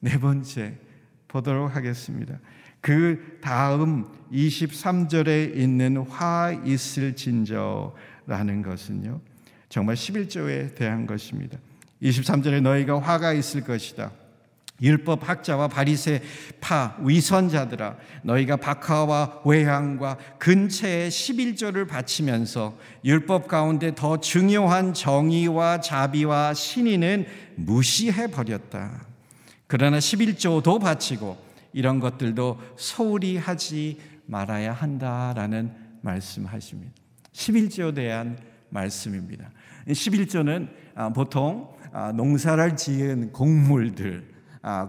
[0.00, 0.76] 네 번째
[1.28, 2.38] 보도록 하겠습니다.
[2.80, 9.20] 그 다음 23절에 있는 화 있을 진저라는 것은요.
[9.68, 11.58] 정말 11조에 대한 것입니다.
[12.02, 14.12] 23절에 너희가 화가 있을 것이다.
[14.82, 16.20] 율법 학자와 바리새
[16.60, 27.26] 파 위선자들아 너희가 박하와 외향과 근처에 11조를 바치면서 율법 가운데 더 중요한 정의와 자비와 신의는
[27.54, 29.06] 무시해 버렸다.
[29.66, 31.36] 그러나 11조도 바치고
[31.72, 36.92] 이런 것들도 소홀히 하지 말아야 한다라는 말씀하십니다.
[37.32, 38.38] 11조에 대한
[38.70, 39.50] 말씀입니다.
[39.88, 44.33] 11조는 아, 보통 아, 농사를 지은 곡물들 아,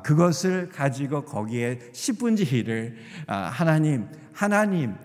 [0.04, 2.96] 그것을 가지고 거기에 10분의 1을
[3.28, 4.96] 하나님 하나님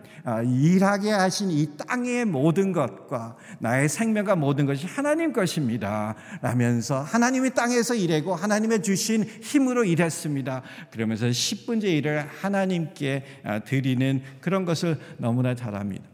[0.44, 6.14] 일하게 하신 이 땅의 모든 것과 나의 생명과 모든 것이 하나님 것입니다.
[6.42, 10.62] 라면서 하나님이 땅에서 일하고 하나님의 주신 힘으로 일했습니다.
[10.90, 13.24] 그러면서 10분의 1을 하나님께
[13.64, 16.04] 드리는 그런 것을 너무나 잘합니다.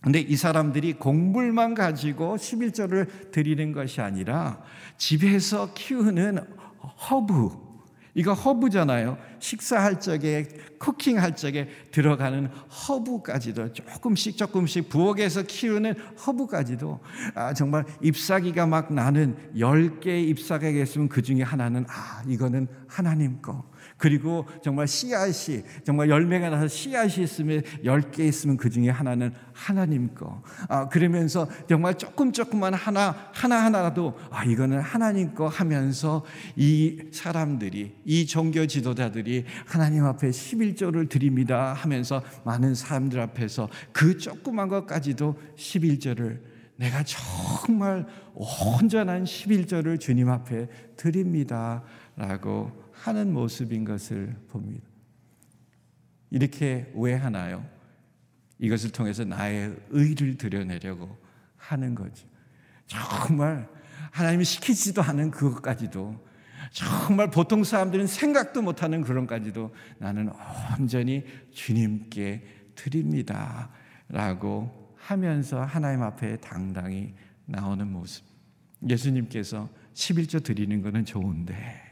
[0.00, 4.62] 근데 이 사람들이 곡물만 가지고 11조를 드리는 것이 아니라
[4.98, 6.38] 집에서 키우는
[7.10, 7.63] 허브,
[8.14, 9.18] 이거 허브잖아요.
[9.40, 10.46] 식사할 적에,
[10.78, 15.94] cooking할 적에 들어가는 허브까지도 조금씩 조금씩 부엌에서 키우는
[16.26, 17.00] 허브까지도
[17.34, 23.64] 아, 정말 잎사귀가 막 나는 10개의 잎사귀가 있으면 그 중에 하나는 아, 이거는 하나님 거.
[23.96, 30.14] 그리고 정말 씨앗이 정말 열매가 나서 씨앗이 있으면 열 개 있으면 그 중에 하나는 하나님
[30.14, 30.42] 거.
[30.68, 36.24] 아, 그러면서 정말 조금 조금만 하나 하나 하나라도 아 이거는 하나님 거 하면서
[36.56, 44.68] 이 사람들이 이 종교 지도자들이 하나님 앞에 11조를 드립니다 하면서 많은 사람들 앞에서 그 조그만
[44.68, 46.40] 것까지도 11조를
[46.76, 51.82] 내가 정말 온전한 11조를 주님 앞에 드립니다
[52.16, 54.86] 라고 하는 모습인 것을 봅니다.
[56.30, 57.68] 이렇게 왜 하나요?
[58.58, 61.14] 이것을 통해서 나의 의를 드러내려고
[61.58, 62.26] 하는 거죠.
[62.86, 63.68] 정말
[64.10, 66.26] 하나님이 시키지도 않은 그것까지도
[66.72, 70.30] 정말 보통 사람들은 생각도 못하는 그런까지도 나는
[70.78, 72.42] 온전히 주님께
[72.74, 73.68] 드립니다.
[74.08, 77.14] 라고 하면서 하나님 앞에 당당히
[77.44, 78.24] 나오는 모습.
[78.88, 81.83] 예수님께서 11조 드리는 것은 좋은데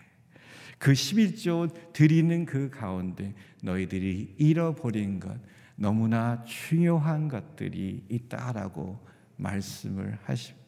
[0.82, 5.38] 그 11조 드리는 그 가운데 너희들이 잃어버린 것
[5.76, 8.98] 너무나 중요한 것들이 있다라고
[9.36, 10.66] 말씀을 하십니다.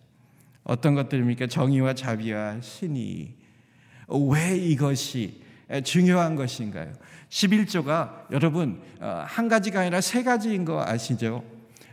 [0.63, 1.49] 어떤 것들입니까?
[1.49, 3.35] 정의와 자비와 신이
[4.31, 5.43] 왜 이것이
[5.83, 6.93] 중요한 것인가요?
[7.29, 11.43] 11조가 여러분 어, 한 가지가 아니라 세 가지인 거 아시죠?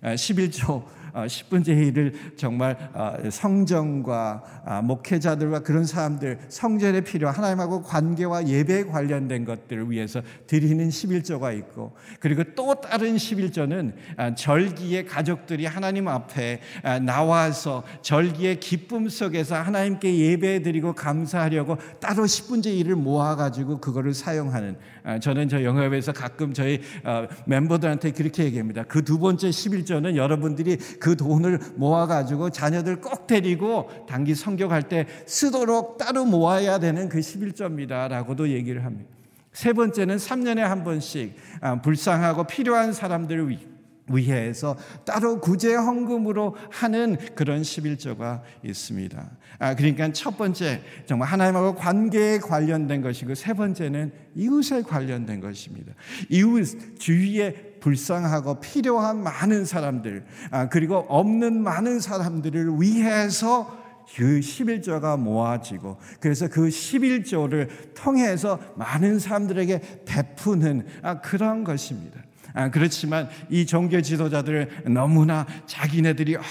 [0.04, 8.86] 11조 10분째 일을 정말 어, 성정과 아, 목회자들과 그런 사람들 성전에 필요한 하나님하고 관계와 예배에
[8.86, 16.62] 관련된 것들을 위해서 드리는 11조가 있고 그리고 또 다른 11조는 아, 절기의 가족들이 하나님 앞에
[16.84, 24.78] 아, 나와서 절기의 기쁨 속에서 하나님께 예배 드리고 감사하려고 따로 10분째 일을 모아가지고 그거를 사용하는
[25.22, 28.84] 저는 저 영업에서 가끔 저희 어, 멤버들한테 그렇게 얘기합니다.
[28.84, 35.98] 그 두 번째 11조는 여러분들이 그 돈을 모아가지고 자녀들 꼭 데리고 단기 성격할 때 쓰도록
[35.98, 38.08] 따로 모아야 되는 그 11조입니다.
[38.08, 39.10] 라고도 얘기를 합니다.
[39.52, 43.72] 세 번째는 3년에 한 번씩 아, 불쌍하고 필요한 사람들을 위
[44.14, 49.32] 위해서 따로 구제 헌금으로 하는 그런 11조가 있습니다.
[49.60, 55.94] 아, 그러니까 첫 번째 정말 하나님하고 관계에 관련된 것이고 세 번째는 이웃에 관련된 것입니다.
[56.30, 63.82] 이웃 주위에 불쌍하고 필요한 많은 사람들 아, 그리고 없는 많은 사람들을 위해서
[64.16, 72.22] 그 11조가 모아지고 그래서 그 11조를 통해서 많은 사람들에게 베푸는 아, 그런 것입니다.
[72.54, 76.42] 아, 그렇지만 이 종교 지도자들 너무나 자기네들이 어,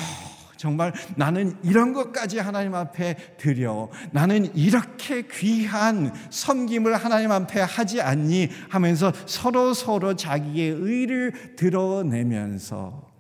[0.61, 3.89] 정말 나는 이런 것까지 하나님 앞에 드려.
[4.13, 13.11] 나는 이렇게 귀한 섬김을 하나님 앞에 하지 않니 하면서 서로 서로 자기의 의를 드러내면서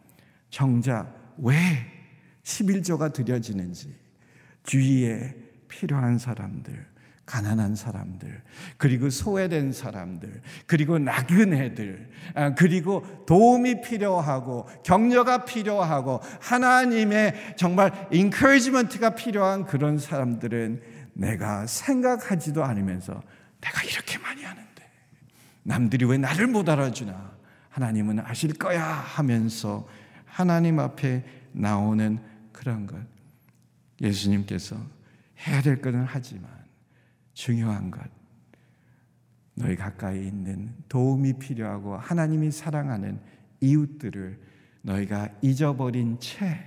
[0.50, 1.54] 정작 왜
[2.42, 3.96] 11조가 드려지는지
[4.64, 5.34] 주위에
[5.66, 6.89] 필요한 사람들
[7.30, 8.42] 가난한 사람들,
[8.76, 19.64] 그리고 소외된 사람들, 그리고 나그네들, 아, 그리고 도움이 필요하고 격려가 필요하고 하나님의 정말 인커리지먼트가 필요한
[19.64, 23.22] 그런 사람들은 내가 생각하지도 않으면서
[23.60, 24.90] 내가 이렇게 많이 하는데
[25.62, 27.30] 남들이 왜 나를 못 알아주나?
[27.68, 29.86] 하나님은 아실 거야 하면서
[30.24, 32.18] 하나님 앞에 나오는
[32.50, 32.96] 그런 것.
[34.00, 34.76] 예수님께서
[35.46, 36.59] 해야 될 것은 하지만
[37.34, 38.00] 중요한 것.
[39.54, 43.20] 너희 가까이 있는 도움이 필요하고 하나님이 사랑하는
[43.60, 44.40] 이웃들을
[44.82, 46.58] 너희가 잊어버린 채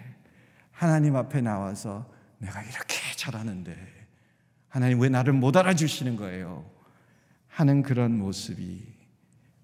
[0.71, 3.75] 하나님 앞에 나와서 내가 이렇게 잘하는데
[4.67, 6.69] 하나님 왜 나를 못 알아주시는 거예요?
[7.47, 8.93] 하는 그런 모습이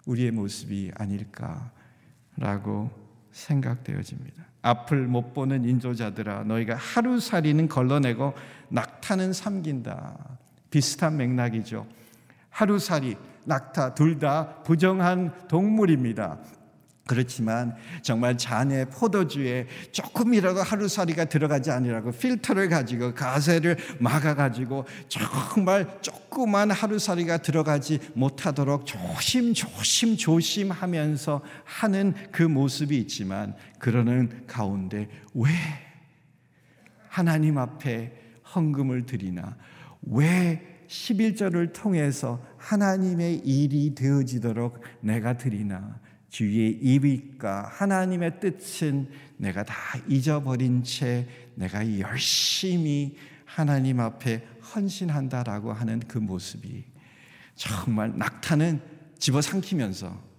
[0.06, 1.70] 우리의 모습이 아닐까라고
[3.32, 4.46] 생각되어집니다.
[4.62, 8.34] 앞을 못 보는 인조자들아 너희가 하루살이는 걸러내고
[8.70, 10.38] 낙타는 삼긴다.
[10.70, 11.88] 비슷한 맥락이죠.
[12.50, 16.38] 하루살이, 낙타 둘 다 부정한 동물입니다.
[17.08, 26.70] 그렇지만 정말 잔에 포도주에 조금이라도 하루살이가 들어가지 아니라고 필터를 가지고 가세를 막아 가지고 정말 조그만
[26.70, 35.50] 하루살이가 들어가지 못하도록 조심 조심 조심하면서 하는 그 모습이 있지만 그러는 가운데 왜
[37.08, 38.14] 하나님 앞에
[38.54, 39.58] 헌금을 드리나
[40.02, 46.00] 왜 11절을 통해서 하나님의 일이 되어지도록 내가 드리나?
[46.30, 49.74] 주의 입과 하나님의 뜻은 내가 다
[50.08, 56.86] 잊어버린 채 내가 열심히 하나님 앞에 헌신한다라고 하는 그 모습이
[57.56, 58.80] 정말 낙타는
[59.18, 60.30] 집어삼키면서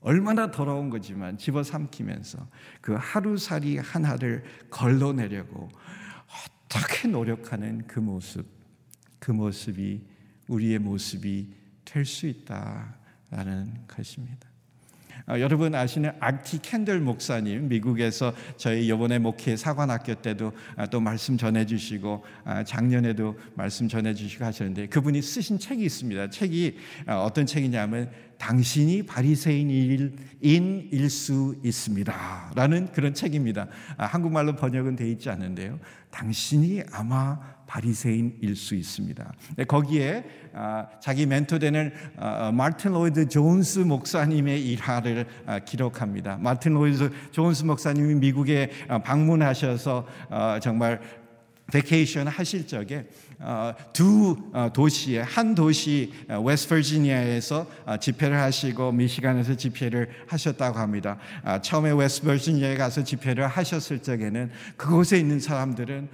[0.00, 2.46] 얼마나 더러운 거지만 집어삼키면서
[2.80, 5.68] 그 하루살이 하나를 걸러내려고
[6.66, 8.46] 어떻게 노력하는 그 모습,
[9.20, 10.00] 그 모습이
[10.48, 11.54] 우리의 모습이
[11.84, 14.50] 될 수 있다라는 것입니다.
[15.26, 21.36] 어, 여러분 아시는 아티 캔들 목사님 미국에서 저희 이번에 목회 사관학교 때도 아, 또 말씀
[21.36, 26.30] 전해주시고 아, 작년에도 말씀 전해주시고 하셨는데 그분이 쓰신 책이 있습니다.
[26.30, 33.68] 책이 아, 어떤 책이냐면 당신이 바리새인일 수 있습니다라는 그런 책입니다.
[33.98, 35.78] 한국말로 번역은 돼 있지 않는데요.
[36.10, 37.38] 당신이 아마
[37.70, 39.32] 바리새인일 수 있습니다.
[39.68, 46.36] 거기에 아, 자기 멘토 되는 아, 어, 마틴 로이드 존스 목사님의 일화를 아, 기록합니다.
[46.40, 48.70] 마틴 로이드 존스 목사님이 미국에
[49.04, 51.00] 방문하셔서 어, 정말
[51.72, 53.06] vacation 하실 적에
[53.92, 57.68] 두 어, 도시에 한 도시 웨스트버지니아에서
[58.00, 61.18] 집회를 하시고 미시간에서 집회를 하셨다고 합니다.
[61.62, 66.08] 처음에 웨스트버지니아에 가서 집회를 하셨을 적에는 그곳에 있는 사람들은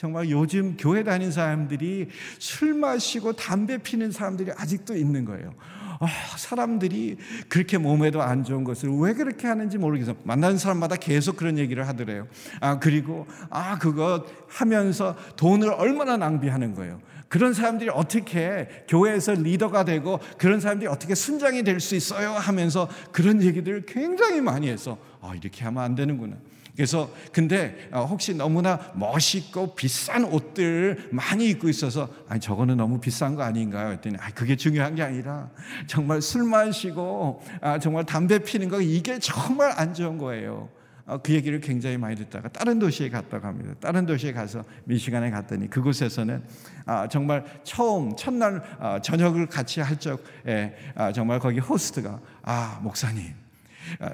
[0.00, 5.52] 정말 요즘 교회 다니는 사람들이 술 마시고 담배 피는 사람들이 아직도 있는 거예요.
[6.00, 6.06] 어,
[6.38, 7.18] 사람들이
[7.50, 10.14] 그렇게 몸에도 안 좋은 것을 왜 그렇게 하는지 모르겠어.
[10.24, 12.28] 만나는 사람마다 계속 그런 얘기를 하더래요.
[12.62, 17.02] 아, 그리고, 아, 그거 하면서 돈을 얼마나 낭비하는 거예요.
[17.28, 23.42] 그런 사람들이 어떻게 교회에서 리더가 되고 그런 사람들이 어떻게 순장이 될 수 있어요 하면서 그런
[23.42, 26.36] 얘기들을 굉장히 많이 해서 아, 이렇게 하면 안 되는구나.
[26.76, 33.34] 그래서 근데 어, 혹시 너무나 멋있고 비싼 옷들 많이 입고 있어서 아니 저거는 너무 비싼
[33.34, 33.90] 거 아닌가요?
[33.92, 35.50] 했더니 아 그게 중요한 게 아니라
[35.86, 40.68] 정말 술 마시고 아, 정말 담배 피는 거 이게 정말 안 좋은 거예요.
[41.06, 43.74] 어, 그 얘기를 굉장히 많이 듣다가 다른 도시에 갔다고 합니다.
[43.80, 46.42] 다른 도시에 가서 미시간에 갔더니 그곳에서는
[46.86, 50.74] 아, 정말 처음 첫날 아, 저녁을 같이 할 적에
[51.14, 53.34] 정말 거기 호스트가 아 목사님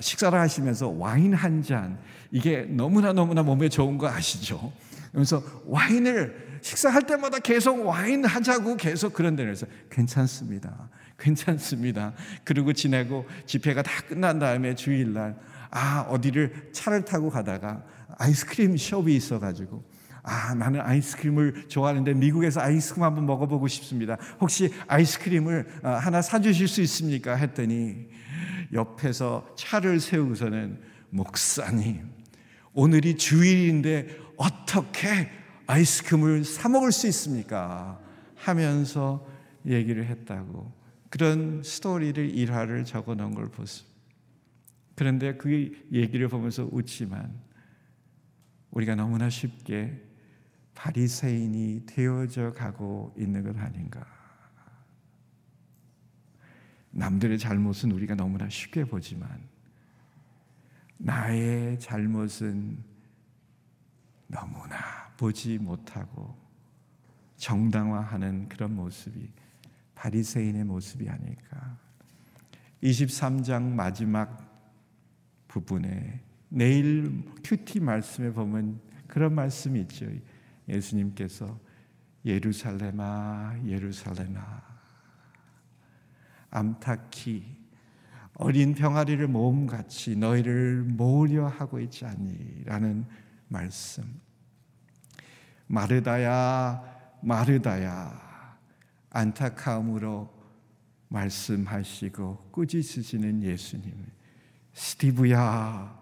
[0.01, 1.99] 식사를 하시면서 와인 한 잔
[2.31, 4.73] 이게 너무나 너무나 몸에 좋은 거 아시죠?
[5.13, 10.91] 그래서 와인을 식사할 때마다 계속 와인 하자고 계속 그런 데서 괜찮습니다.
[11.19, 12.13] 괜찮습니다.
[12.45, 15.37] 그리고 지내고 집회가 다 끝난 다음에 주일날
[15.71, 17.83] 아 어디를 차를 타고 가다가
[18.19, 19.83] 아이스크림 숍이 있어가지고
[20.23, 24.17] 아 나는 아이스크림을 좋아하는데 미국에서 아이스크림 한번 먹어보고 싶습니다.
[24.41, 27.35] 혹시 아이스크림을 어, 하나 사주실 수 있습니까?
[27.37, 28.09] 했더니
[28.73, 30.81] 옆에서 차를 세우고서는
[31.11, 32.11] 목사님
[32.73, 35.31] 오늘이 주일인데 어떻게
[35.67, 38.01] 아이스크림을 사 먹을 수 있습니까?
[38.35, 39.27] 하면서
[39.67, 40.73] 얘기를 했다고
[41.11, 43.97] 그런 스토리를 일화를 적어 놓은 걸 보습니다.
[44.95, 47.33] 그런데 그 얘기를 보면서 웃지만
[48.71, 50.03] 우리가 너무나 쉽게
[50.75, 54.16] 바리새인이 되어져 가고 있는 것 아닌가?
[56.97, 59.29] 남들의 잘못은 우리가 너무나 쉽게 보지만
[60.97, 62.83] 나의 잘못은
[64.27, 64.77] 너무나
[65.19, 66.35] 보지 못하고
[67.37, 69.31] 정당화하는 그런 모습이
[69.95, 71.79] 바리새인의 모습이 아닐까.
[72.83, 74.45] 23장 마지막
[75.49, 80.07] 부분에 내일 큐티 말씀에 보면 그런 말씀이 있죠.
[80.67, 81.59] 예수님께서
[82.25, 84.66] 예루살렘아 예루살렘아
[86.51, 87.57] 암탉히
[88.35, 93.07] 어린 병아리를 모음같이 너희를 모으려 하고 있지 않니라는
[93.49, 94.21] 말씀.
[95.67, 98.59] 마르다야 마르다야
[99.11, 100.31] 안타까움으로
[101.09, 104.07] 말씀하시고 꾸짖으시는 예수님.
[104.75, 105.99] 스티브야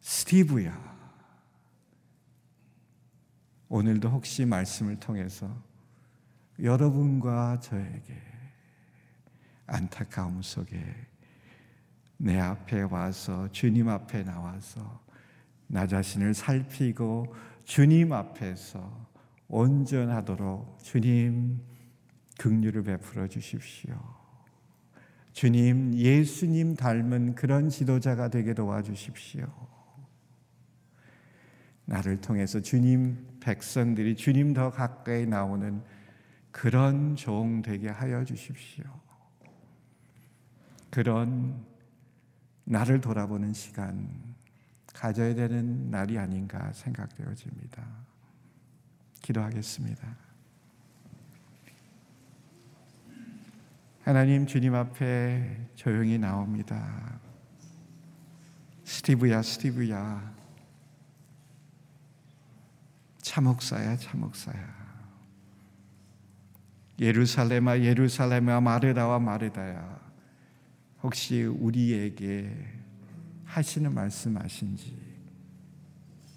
[0.00, 0.90] 스티브야
[3.68, 5.48] 오늘도 혹시 말씀을 통해서
[6.60, 8.20] 여러분과 저에게
[9.70, 10.78] 안타까움 속에
[12.18, 15.00] 내 앞에 와서 주님 앞에 나와서
[15.66, 19.08] 나 자신을 살피고 주님 앞에서
[19.48, 21.60] 온전하도록 주님
[22.38, 23.94] 긍휼을 베풀어 주십시오.
[25.32, 29.46] 주님, 예수님 닮은 그런 지도자가 되게 도와주십시오.
[31.84, 35.82] 나를 통해서 주님 백성들이 주님 더 가까이 나오는
[36.50, 38.84] 그런 종 되게 하여 주십시오.
[40.90, 41.64] 그런
[42.64, 44.08] 나를 돌아보는 시간
[44.92, 47.82] 가져야 되는 날이 아닌가 생각되어집니다.
[49.22, 50.16] 기도하겠습니다.
[54.02, 57.20] 하나님 주님 앞에 조용히 나옵니다.
[58.84, 60.34] 스티브야, 스티브야.
[63.18, 64.80] 참목사야, 참목사야.
[66.98, 70.09] 예루살렘아, 예루살렘아, 마르다와 마르다야.
[71.02, 72.54] 혹시 우리에게
[73.44, 75.00] 하시는 말씀하신지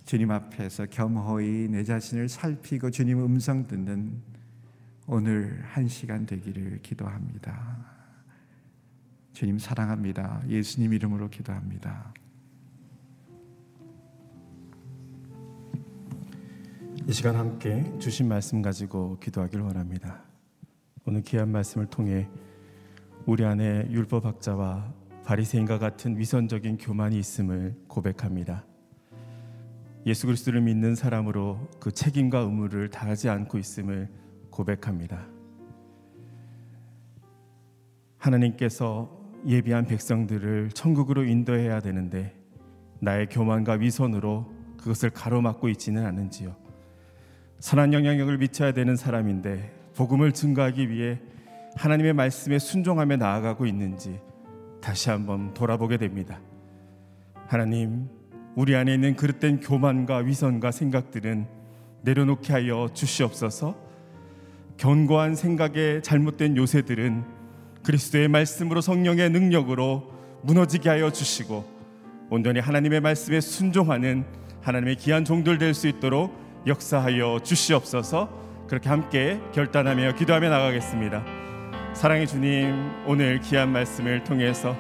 [0.06, 4.22] 주님 앞에서 겸허히 내 자신을 살피고 주님 음성 듣는
[5.08, 7.94] 오늘 한 시간 되기를 기도합니다.
[9.34, 10.44] 주님 사랑합니다.
[10.48, 12.14] 예수님 이름으로 기도합니다.
[17.06, 20.24] 이 시간 함께 주신 말씀 가지고 기도하길 원합니다.
[21.06, 22.30] 오늘 귀한 말씀을 통해
[23.26, 24.94] 우리 안에 율법학자와
[25.24, 28.66] 바리새인과 같은 위선적인 교만이 있음을 고백합니다.
[30.06, 34.10] 예수 그리스도를 믿는 사람으로 그 책임과 의무를 다하지 않고 있음을
[34.50, 35.26] 고백합니다.
[38.18, 39.10] 하나님께서
[39.48, 42.36] 예비한 백성들을 천국으로 인도해야 되는데
[43.00, 46.58] 나의 교만과 위선으로 그것을 가로막고 있지는 않은지요.
[47.60, 51.22] 선한 영향력을 미쳐야 되는 사람인데 복음을 증거하기 위해
[51.76, 54.20] 하나님의 말씀에 순종하며 나아가고 있는지
[54.82, 56.40] 다시 한번 돌아보게 됩니다.
[57.48, 58.08] 하나님,
[58.56, 61.48] 우리 안에 있는 그릇된 교만과 위선과 생각들은
[62.04, 63.76] 내려놓게 하여 주시옵소서.
[64.78, 67.24] 견고한 생각에 잘못된 요새들은
[67.84, 70.12] 그리스도의 말씀으로 성령의 능력으로
[70.44, 71.64] 무너지게 하여 주시고
[72.30, 74.26] 온전히 하나님의 말씀에 순종하는
[74.62, 76.34] 하나님의 귀한 종들 될 수 있도록
[76.66, 78.42] 역사하여 주시옵소서.
[78.68, 81.24] 그렇게 함께 결단하며 기도하며 나가겠습니다.
[81.94, 84.76] 사랑의 주님, 오늘 귀한 말씀을 통해서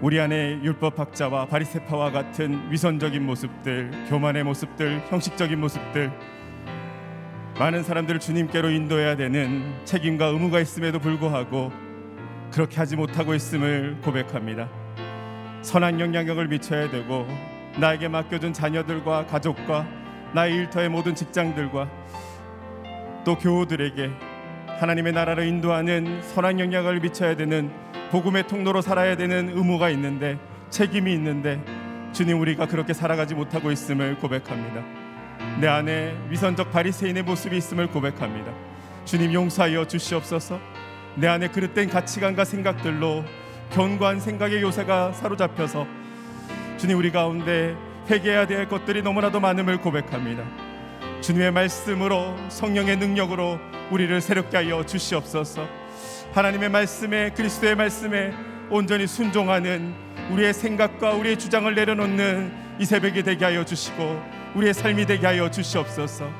[0.00, 6.10] 우리 안에 율법 학자와 바리새파와 같은 위선적인 모습들, 교만의 모습들, 형식적인 모습들
[7.58, 11.70] 많은 사람들을 주님께로 인도해야 되는 책임과 의무가 있음에도 불구하고
[12.50, 14.68] 그렇게 하지 못하고 있음을 고백합니다.
[15.60, 17.26] 선한 영향력을 미쳐야 되고
[17.78, 19.86] 나에게 맡겨준 자녀들과 가족과
[20.32, 21.88] 나의 일터의 모든 직장들과
[23.24, 24.33] 또 교우들에게
[24.78, 27.70] 하나님의 나라를 인도하는 선한 영향을 미쳐야 되는
[28.10, 30.38] 복음의 통로로 살아야 되는 의무가 있는데
[30.70, 31.60] 책임이 있는데
[32.12, 34.82] 주님 우리가 그렇게 살아가지 못하고 있음을 고백합니다.
[35.60, 38.52] 내 안에 위선적 바리새인의 모습이 있음을 고백합니다.
[39.04, 40.58] 주님 용서하여 주시옵소서.
[41.16, 43.24] 내 안에 그릇된 가치관과 생각들로
[43.70, 45.86] 견고한 생각의 요새가 사로잡혀서
[46.76, 47.76] 주님 우리 가운데
[48.10, 50.63] 회개해야 될 것들이 너무나도 많음을 고백합니다.
[51.24, 53.58] 주님의 말씀으로 성령의 능력으로
[53.90, 55.66] 우리를 새롭게 하여 주시옵소서.
[56.34, 58.34] 하나님의 말씀에 그리스도의 말씀에
[58.68, 59.94] 온전히 순종하는
[60.30, 64.22] 우리의 생각과 우리의 주장을 내려놓는 이 새벽이 되게 하여 주시고
[64.54, 66.30] 우리의 삶이 되게 하여 주시옵소서.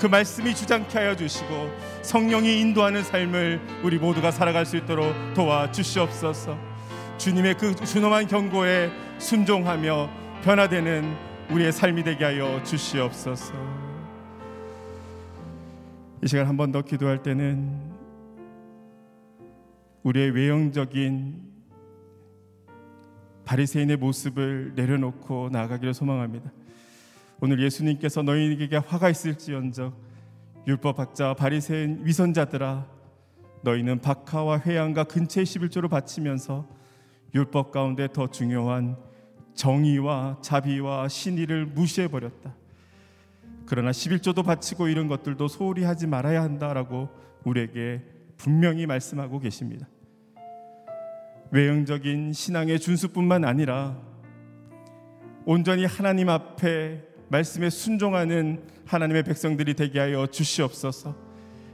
[0.00, 1.70] 그 말씀이 주장케 하여 주시고
[2.02, 6.58] 성령이 인도하는 삶을 우리 모두가 살아갈 수 있도록 도와 주시옵소서.
[7.16, 10.10] 주님의 그 준엄한 경고에 순종하며
[10.42, 11.16] 변화되는
[11.50, 13.89] 우리의 삶이 되게 하여 주시옵소서.
[16.22, 17.80] 이 시간 한 번 더 기도할 때는
[20.02, 21.50] 우리의 외형적인
[23.44, 26.52] 바리새인의 모습을 내려놓고 나아가기를 소망합니다.
[27.40, 29.94] 오늘 예수님께서 너희에게 화가 있을지언정
[30.66, 32.86] 율법학자 바리새인 위선자들아
[33.62, 36.66] 너희는 박하와 회양과 근처의 11조를 바치면서
[37.34, 38.96] 율법 가운데 더 중요한
[39.54, 42.54] 정의와 자비와 신의를 무시해 버렸다.
[43.70, 47.08] 그러나 11조도 바치고 이런 것들도 소홀히 하지 말아야 한다라고
[47.44, 48.02] 우리에게
[48.36, 49.86] 분명히 말씀하고 계십니다.
[51.52, 53.96] 외형적인 신앙의 준수뿐만 아니라
[55.44, 61.14] 온전히 하나님 앞에 말씀에 순종하는 하나님의 백성들이 되게 하여 주시옵소서.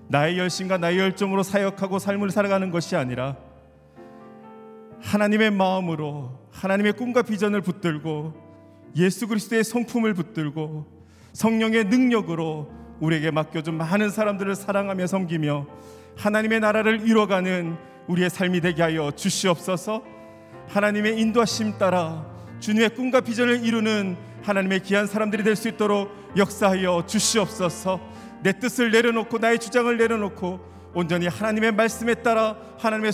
[0.09, 3.39] 나의 열심과 나의 열정으로 사역하고 삶을 살아가는 것이 아니라
[5.01, 8.35] 하나님의 마음으로 하나님의 꿈과 비전을 붙들고
[8.97, 10.96] 예수 그리스도의 성품을 붙들고
[11.37, 15.67] 성령의 능력으로 우리에게 맡겨준 많은 사람들을 사랑하며 섬기며
[16.17, 17.77] 하나님의 나라를 이뤄가는
[18.09, 20.03] 우리의 삶이 되게 하여 주시옵소서.
[20.69, 22.25] 하나님의 인도하심 따라
[22.61, 28.01] 주님의 꿈과 비전을 이루는 하나님의 귀한 사람들이 될 수 있도록 역사하여 주시옵소서.
[28.43, 30.61] 내 뜻을 내려놓고 나의 주장을 내려놓고
[30.95, 33.13] 온전히 하나님의 말씀에 따라 하나님의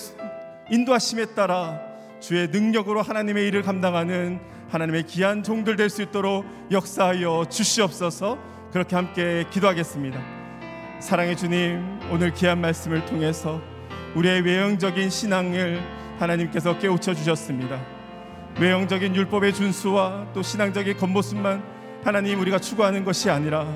[0.71, 1.81] 인도하심에 따라
[2.21, 4.39] 주의 능력으로 하나님의 일을 감당하는
[4.73, 8.39] 하나님의 귀한 종들 될 수 있도록 역사하여 주시옵소서
[8.73, 10.19] 그렇게 함께 기도하겠습니다.
[10.99, 13.61] 사랑의 주님, 오늘 귀한 말씀을 통해서
[14.15, 15.83] 우리의 외형적인 신앙을
[16.19, 17.79] 하나님께서 깨우쳐 주셨습니다.
[18.59, 21.63] 외형적인 율법의 준수와 또 신앙적인 겉모습만
[22.03, 23.67] 하나님 우리가 추구하는 것이 아니라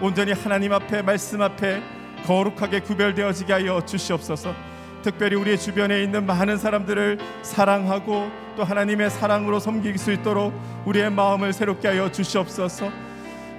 [0.00, 1.82] 온전히 하나님 앞에 말씀 앞에
[2.24, 4.54] 거룩하게 구별되어지게 하여 주시옵소서.
[5.02, 10.52] 특별히 우리 주변에 있는 많은 사람들을 사랑하고 또 하나님의 사랑으로 섬길 수 있도록
[10.84, 12.90] 우리의 마음을 새롭게 하여 주시옵소서.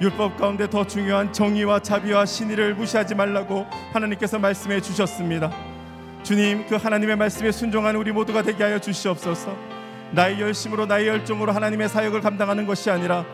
[0.01, 5.51] 율법 가운데 더 중요한 정의와 자비와 신의를 무시하지 말라고 하나님께서 말씀해 주셨습니다.
[6.23, 9.55] 주님, 그 하나님의 말씀에 순종하는 우리 모두가 되게 하여 주시옵소서.
[10.11, 13.25] 나의 열심으로 나의 열정으로 하나님의 사역을 감당하는 것이 아니라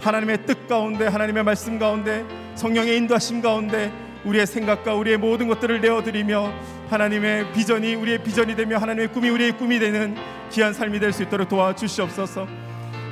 [0.00, 2.24] 하나님의 뜻 가운데 하나님의 말씀 가운데
[2.54, 3.92] 성령의 인도하심 가운데
[4.24, 6.52] 우리의 생각과 우리의 모든 것들을 내어드리며
[6.90, 10.16] 하나님의 비전이 우리의 비전이 되며 하나님의 꿈이 우리의 꿈이 되는
[10.50, 12.46] 귀한 삶이 될 수 있도록 도와주시옵소서.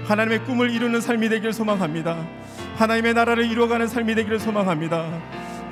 [0.07, 2.17] 하나님의 꿈을 이루는 삶이 되기를 소망합니다.
[2.77, 5.07] 하나님의 나라를 이루어가는 삶이 되기를 소망합니다.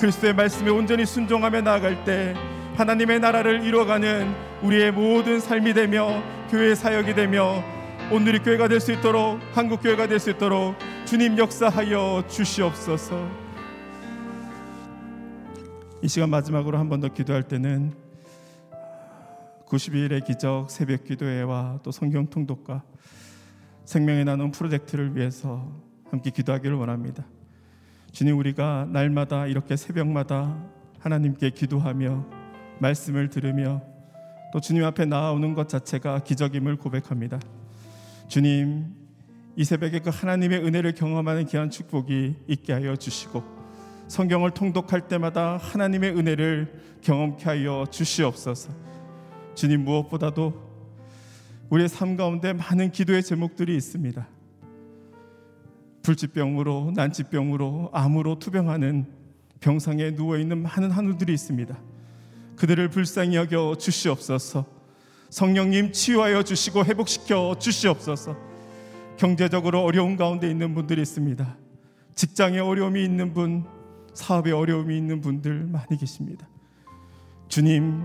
[0.01, 2.35] 그리스도의 말씀에 온전히 순종하며 나아갈 때
[2.77, 7.63] 하나님의 나라를 이루어가는 우리의 모든 삶이 되며 교회 사역이 되며
[8.11, 13.40] 온누리 교회가 될 수 있도록 한국 교회가 될 수 있도록 주님 역사하여 주시옵소서.
[16.03, 17.93] 이 시간 마지막으로 한 번 더 기도할 때는
[19.67, 22.83] 92일의 기적 새벽 기도회와 또 성경 통독과
[23.85, 25.71] 생명의 나눔 프로젝트를 위해서
[26.11, 27.25] 함께 기도하기를 원합니다.
[28.13, 30.57] 주님 우리가 날마다 이렇게 새벽마다
[30.99, 32.27] 하나님께 기도하며
[32.81, 33.83] 말씀을 들으며
[34.53, 37.39] 또 주님 앞에 나아오는 것 자체가 기적임을 고백합니다.
[38.27, 38.87] 주님
[39.55, 43.60] 이 새벽에 그 하나님의 은혜를 경험하는 귀한 축복이 있게 하여 주시고
[44.11, 48.73] 성경을 통독할 때마다 하나님의 은혜를 경험케 하여 주시옵소서.
[49.55, 50.53] 주님 무엇보다도
[51.69, 54.27] 우리의 삶 가운데 많은 기도의 제목들이 있습니다.
[56.03, 59.07] 불치병으로 난치병으로 암으로 투병하는
[59.61, 61.79] 병상에 누워 있는 많은 한우들이 있습니다.
[62.57, 64.67] 그들을 불쌍히 여겨 주시옵소서.
[65.29, 68.37] 성령님 치유하여 주시고 회복시켜 주시옵소서.
[69.17, 71.57] 경제적으로 어려운 가운데 있는 분들이 있습니다.
[72.17, 73.80] 직장에 어려움이 있는 분,
[74.21, 76.47] 사업에 어려움이 있는 분들 많이 계십니다.
[77.49, 78.03] 주님,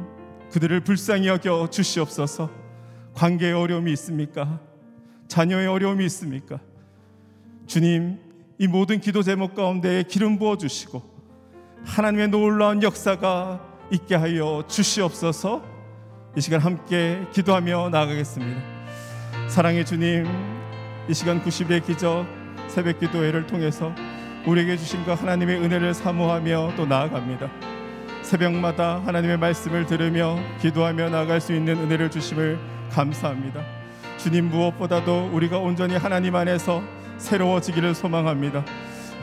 [0.50, 2.50] 그들을 불쌍히 여겨 주시옵소서.
[3.14, 4.62] 관계에 어려움이 있습니까?
[5.28, 6.62] 자녀의 어려움이 있습니까?
[7.68, 8.18] 주님,
[8.58, 11.04] 이 모든 기도 제목 가운데 기름 부어 주시고
[11.84, 13.62] 하나님의 놀라운 역사가
[13.92, 15.64] 있게 하여 주시옵소서.
[16.38, 18.62] 이 시간 함께 기도하며 나아가겠습니다.
[19.50, 20.26] 사랑의 주님,
[21.10, 22.26] 이 시간 90의 기적
[22.70, 23.94] 새벽 기도회를 통해서
[24.46, 27.50] 우리에게 주신 그 하나님의 은혜를 사모하며 또 나아갑니다.
[28.22, 32.60] 새벽마다 하나님의 말씀을 들으며 기도하며 나아갈 수 있는 은혜를 주심을
[32.92, 33.62] 감사합니다.
[34.18, 36.84] 주님 무엇보다도 우리가 온전히 하나님 안에서
[37.18, 38.64] 새로워지기를 소망합니다.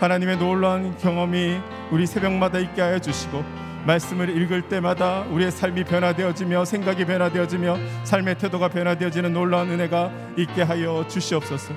[0.00, 1.58] 하나님의 놀라운 경험이
[1.92, 3.44] 우리 새벽마다 있게 하여 주시고
[3.86, 11.04] 말씀을 읽을 때마다 우리의 삶이 변화되어지며 생각이 변화되어지며 삶의 태도가 변화되어지는 놀라운 은혜가 있게 하여
[11.08, 11.74] 주시옵소서.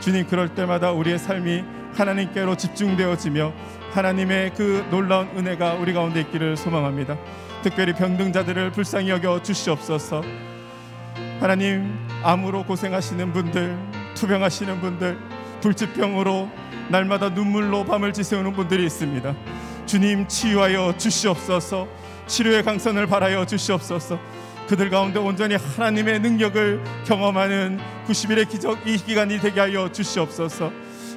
[0.00, 3.52] 주님 그럴 때마다 우리의 삶이 하나님께로 집중되어지며
[3.92, 7.16] 하나님의 그 놀라운 은혜가 우리 가운데 있기를 소망합니다.
[7.62, 10.22] 특별히 병등자들을 불쌍히 여겨 주시옵소서.
[11.40, 13.76] 하나님 암으로 고생하시는 분들,
[14.14, 15.18] 투병하시는 분들,
[15.60, 16.50] 불치병으로
[16.88, 19.34] 날마다 눈물로 밤을 지새우는 분들이 있습니다.
[19.88, 21.88] 주님 치유하여 주시옵소서.
[22.26, 24.20] 치료의 강선을 바라여 주시옵소서.
[24.68, 30.70] 그들 가운데 온전히 하나님의 능력을 경험하는 90일의 기적 이 기간이 되게 하여 주시옵소서.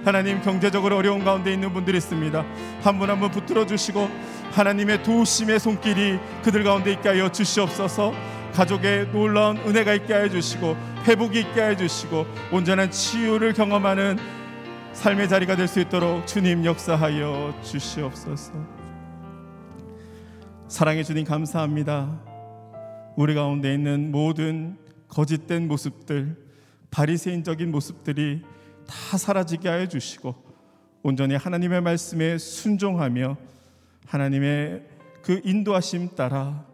[0.05, 2.45] 하나님 경제적으로 어려운 가운데 있는 분들이 있습니다.
[2.81, 4.09] 한 분 한 분 붙들어 주시고
[4.53, 8.13] 하나님의 도우심의 손길이 그들 가운데 있게 하여 주시옵소서.
[8.55, 14.17] 가족의 놀라운 은혜가 있게 하여 주시고 회복이 있게 하여 주시고 온전한 치유를 경험하는
[14.93, 18.53] 삶의 자리가 될 수 있도록 주님 역사하여 주시옵소서.
[20.67, 22.21] 사랑의 주님 감사합니다.
[23.15, 24.77] 우리 가운데 있는 모든
[25.07, 26.37] 거짓된 모습들,
[26.91, 28.41] 바리새인적인 모습들이
[28.87, 30.35] 다 사라지게 하여 주시고
[31.03, 33.37] 온전히 하나님의 말씀에 순종하며
[34.07, 34.83] 하나님의
[35.23, 36.65] 그 인도하심 따라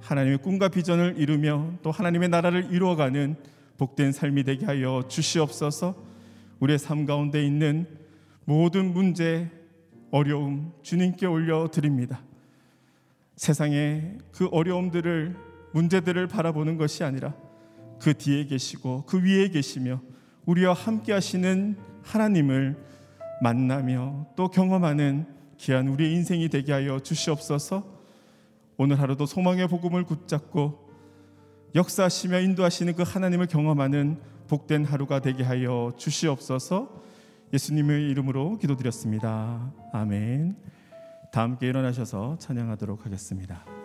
[0.00, 3.36] 하나님의 꿈과 비전을 이루며 또 하나님의 나라를 이루어가는
[3.76, 6.13] 복된 삶이 되게 하여 주시옵소서.
[6.60, 7.86] 우리의 삶 가운데 있는
[8.44, 9.50] 모든 문제,
[10.10, 12.22] 어려움 주님께 올려 드립니다.
[13.36, 15.36] 세상의 그 어려움들을
[15.72, 17.34] 문제들을 바라보는 것이 아니라
[18.00, 20.00] 그 뒤에 계시고 그 위에 계시며
[20.46, 22.76] 우리와 함께 하시는 하나님을
[23.42, 25.26] 만나며 또 경험하는
[25.58, 27.94] 귀한 우리의 인생이 되게 하여 주시옵소서.
[28.76, 30.88] 오늘 하루도 소망의 복음을 붙잡고
[31.74, 34.20] 역사하시며 인도하시는 그 하나님을 경험하는
[34.54, 37.02] 복된 하루가 되게 하여 주시옵소서.
[37.52, 39.72] 예수님의 이름으로 기도드렸습니다.
[39.92, 40.54] 아멘.
[41.32, 43.83] 다 함께 일어나셔서 찬양하도록 하겠습니다.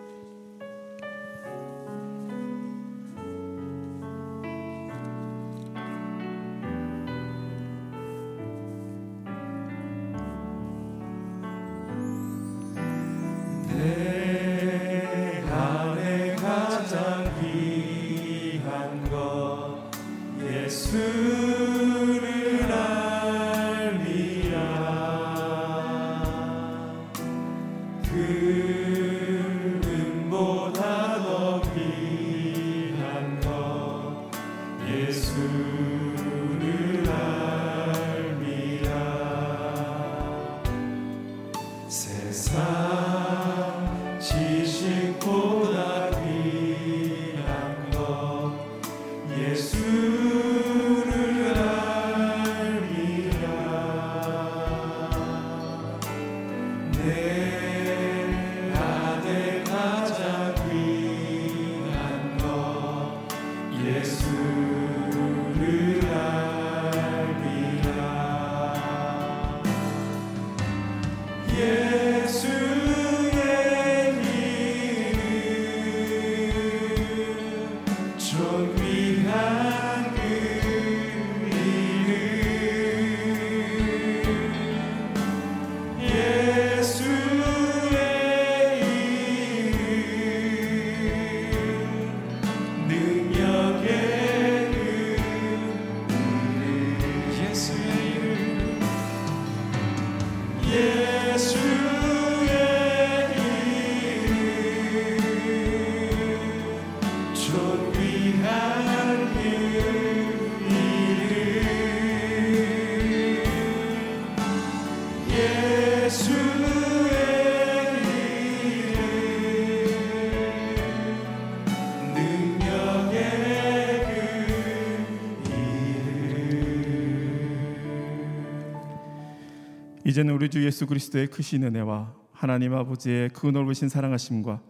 [130.10, 134.60] 이제는 우리 주 예수 그리스도의 크신 은혜와 하나님 아버지의 그 넓으신 사랑하심과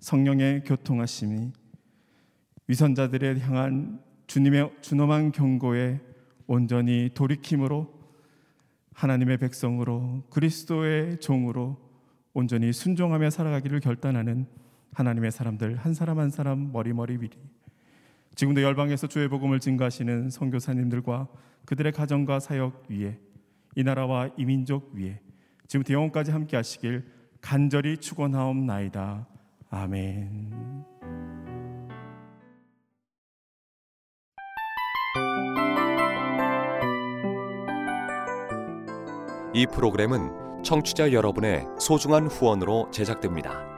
[0.00, 1.52] 성령의 교통하심이
[2.66, 6.00] 위선자들에 향한 주님의 준엄한 경고에
[6.48, 7.94] 온전히 돌이킴으로
[8.92, 11.78] 하나님의 백성으로 그리스도의 종으로
[12.34, 14.48] 온전히 순종하며 살아가기를 결단하는
[14.94, 17.38] 하나님의 사람들 한 사람 한 사람 머리머리 위리.
[18.34, 21.28] 지금도 열방에서 주의 복음을 증거하시는 선교사님들과
[21.66, 23.16] 그들의 가정과 사역 위에
[23.76, 25.20] 이 나라와 이 민족 위에
[25.66, 27.04] 지금부터 영원까지 함께 하시길
[27.40, 29.26] 간절히 축원하옵나이다.
[29.70, 30.84] 아멘.
[39.54, 43.77] 이 프로그램은 청취자 여러분의 소중한 후원으로 제작됩니다.